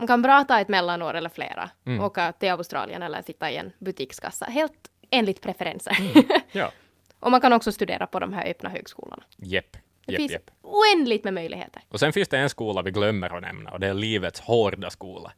Man 0.00 0.06
kan 0.06 0.22
bra 0.22 0.44
ta 0.44 0.60
ett 0.60 0.68
mellanår 0.68 1.14
eller 1.14 1.28
flera, 1.28 1.70
Mm. 1.86 2.04
åka 2.04 2.32
till 2.32 2.50
Australien 2.50 3.02
eller 3.02 3.22
sitta 3.22 3.50
i 3.50 3.56
en 3.56 3.72
butikskassa, 3.78 4.44
helt 4.44 4.90
enligt 5.10 5.40
preferenser. 5.40 5.96
Ja, 6.52 6.72
och 7.20 7.30
man 7.30 7.40
kan 7.40 7.52
också 7.52 7.72
studera 7.72 8.06
på 8.06 8.18
de 8.18 8.32
här 8.32 8.46
öppna 8.50 8.68
högskolorna. 8.68 9.22
jepp, 9.36 9.76
Det 10.06 10.16
finns 10.16 10.32
jepp. 10.32 10.50
oändligt 10.62 11.24
med 11.24 11.34
möjligheter. 11.34 11.82
Och 11.88 12.00
sen 12.00 12.12
finns 12.12 12.28
det 12.28 12.38
en 12.38 12.50
skola 12.50 12.82
vi 12.82 12.90
glömmer 12.90 13.36
att 13.36 13.42
nämna 13.42 13.70
och 13.70 13.80
det 13.80 13.86
är 13.86 13.94
livets 13.94 14.40
hårda 14.40 14.90
skola. 14.90 15.32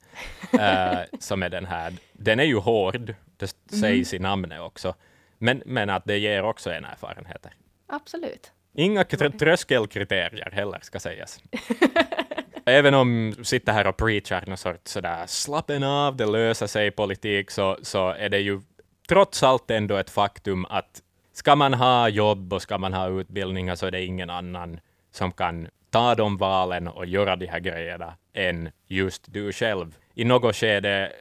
eh, 0.53 0.99
som 1.21 1.43
är 1.43 1.49
den 1.49 1.67
här. 1.67 1.93
Den 2.13 2.41
är 2.41 2.45
ju 2.45 2.57
hård, 2.59 3.15
det 3.37 3.57
sägs 3.81 4.15
i 4.15 4.19
namnet 4.19 4.61
också. 4.61 4.95
Men, 5.39 5.63
men 5.67 5.91
att 5.91 6.05
det 6.05 6.19
ger 6.19 6.43
också 6.45 6.71
en 6.73 6.85
erfarenheter. 6.85 7.53
Absolut. 7.87 8.53
Inga 8.75 9.03
kr- 9.03 9.39
tröskelkriterier 9.39 10.51
heller, 10.53 10.79
ska 10.83 11.01
sägas. 11.01 11.41
Även 12.67 12.95
om 12.95 13.35
du 13.37 13.45
sitter 13.45 13.73
här 13.73 13.87
och 13.87 13.97
preachar 13.97 14.45
någon 14.47 14.57
sorts 14.57 14.93
sådär 14.93 15.27
slappen 15.27 15.83
av, 15.83 16.17
det 16.17 16.27
löser 16.27 16.67
sig 16.67 16.91
politik, 16.91 17.51
så, 17.51 17.79
så 17.83 18.09
är 18.09 18.29
det 18.29 18.39
ju 18.39 18.61
trots 19.09 19.43
allt 19.43 19.71
ändå 19.71 19.97
ett 19.97 20.11
faktum 20.11 20.67
att 20.71 21.03
ska 21.33 21.57
man 21.57 21.75
ha 21.75 22.09
jobb 22.09 22.53
och 22.53 22.63
ska 22.63 22.79
man 22.79 22.93
ha 22.93 23.09
utbildningar 23.09 23.75
så 23.75 23.87
är 23.87 23.91
det 23.91 24.05
ingen 24.05 24.31
annan 24.31 24.81
som 25.11 25.33
kan 25.33 25.69
ta 25.91 26.15
de 26.15 26.37
valen 26.37 26.89
och 26.89 27.07
göra 27.07 27.37
de 27.37 27.47
här 27.47 27.61
grejerna 27.61 28.15
än 28.35 28.71
just 28.87 29.33
du 29.33 29.53
själv. 29.53 29.97
I 30.15 30.25
något 30.25 30.57
skede 30.57 31.13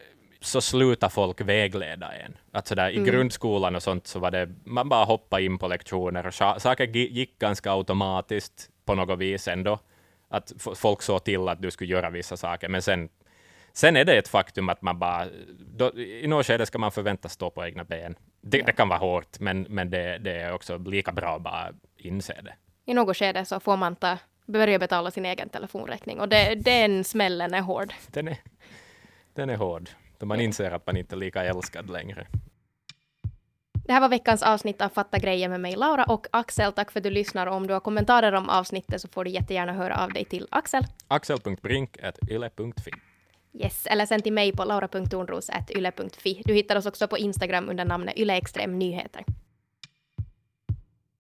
så 0.42 0.62
slutar 0.62 1.10
folk 1.10 1.42
vägleda 1.42 2.12
en. 2.12 2.38
Alltså 2.52 2.76
där, 2.76 2.90
mm. 2.90 3.04
I 3.04 3.10
grundskolan 3.10 3.76
och 3.76 3.84
sånt 3.84 4.08
så 4.08 4.20
var 4.20 4.32
det, 4.32 4.50
man 4.64 4.90
bara 4.90 5.06
hoppade 5.06 5.44
in 5.44 5.58
på 5.58 5.68
lektioner 5.68 6.28
och 6.28 6.34
saker 6.62 6.88
gick 6.88 7.40
ganska 7.40 7.72
automatiskt 7.72 8.70
på 8.86 8.96
något 8.96 9.20
vis 9.20 9.48
ändå. 9.48 9.80
Att 10.32 10.54
folk 10.76 11.02
såg 11.02 11.24
till 11.24 11.48
att 11.48 11.62
du 11.62 11.72
skulle 11.72 11.92
göra 11.92 12.10
vissa 12.10 12.38
saker, 12.38 12.70
men 12.70 12.82
sen, 12.82 13.10
sen 13.74 13.96
är 13.96 14.06
det 14.06 14.18
ett 14.18 14.28
faktum 14.28 14.70
att 14.70 14.82
man 14.82 15.00
bara, 15.00 15.28
då, 15.60 16.00
i 16.00 16.28
något 16.28 16.46
skede 16.46 16.66
ska 16.66 16.78
man 16.78 16.92
förväntas 16.92 17.34
stå 17.34 17.50
på 17.50 17.66
egna 17.66 17.84
ben. 17.84 18.16
Det, 18.42 18.58
ja. 18.58 18.66
det 18.66 18.72
kan 18.72 18.90
vara 18.90 19.00
hårt, 19.00 19.40
men, 19.40 19.62
men 19.62 19.90
det, 19.90 20.18
det, 20.18 20.32
är 20.32 20.54
också 20.54 20.78
lika 20.78 21.12
bra 21.12 21.36
att 21.36 21.42
bara 21.42 21.74
inse 21.98 22.42
det. 22.42 22.54
I 22.86 22.94
något 22.94 23.18
skede 23.18 23.46
så 23.46 23.60
får 23.60 23.78
man 23.78 23.96
ta, 23.96 24.18
börja 24.46 24.80
betala 24.80 25.12
sin 25.12 25.26
egen 25.26 25.50
telefonräkning 25.50 26.20
och 26.20 26.30
det, 26.30 26.56
den 26.56 27.04
smällen 27.04 27.54
är 27.54 27.62
hård. 27.62 27.94
Den 28.08 28.28
är, 28.28 28.38
den 29.34 29.50
är 29.50 29.58
hård 29.58 29.90
då 30.22 30.26
man 30.26 30.42
inser 30.42 30.72
att 30.72 30.88
man 30.88 30.98
inte 30.98 31.16
är 31.16 31.18
lika 31.18 31.44
älskad 31.44 31.90
längre. 31.90 32.28
Det 33.92 33.96
här 33.96 34.02
var 34.02 34.10
veckans 34.10 34.44
avsnitt 34.44 34.82
av 34.82 34.90
Fatta 34.90 35.20
grejer 35.20 35.50
med 35.50 35.60
mig 35.60 35.76
Laura 35.76 36.04
och 36.04 36.28
Axel. 36.32 36.74
Tack 36.74 36.92
för 36.92 37.00
att 37.00 37.04
du 37.04 37.10
lyssnar. 37.10 37.48
Om 37.48 37.68
du 37.68 37.74
har 37.74 37.80
kommentarer 37.80 38.34
om 38.34 38.50
avsnittet 38.50 39.02
så 39.02 39.08
får 39.08 39.24
du 39.24 39.32
jättegärna 39.32 39.74
höra 39.74 40.04
av 40.04 40.14
dig 40.14 40.26
till 40.26 40.48
Axel. 40.50 40.84
Axel.brink.yle.fi 41.08 42.92
Yes, 43.54 43.88
eller 43.88 44.06
sen 44.06 44.22
till 44.22 44.34
mig 44.34 44.52
på 44.52 44.66
laura.tornros.yle.fi. 44.66 46.42
Du 46.46 46.54
hittar 46.54 46.76
oss 46.76 46.86
också 46.86 47.08
på 47.08 47.18
Instagram 47.18 47.70
under 47.70 47.86
namnet 47.86 48.18
yleextrem 48.18 48.80
nyheter. 48.80 49.24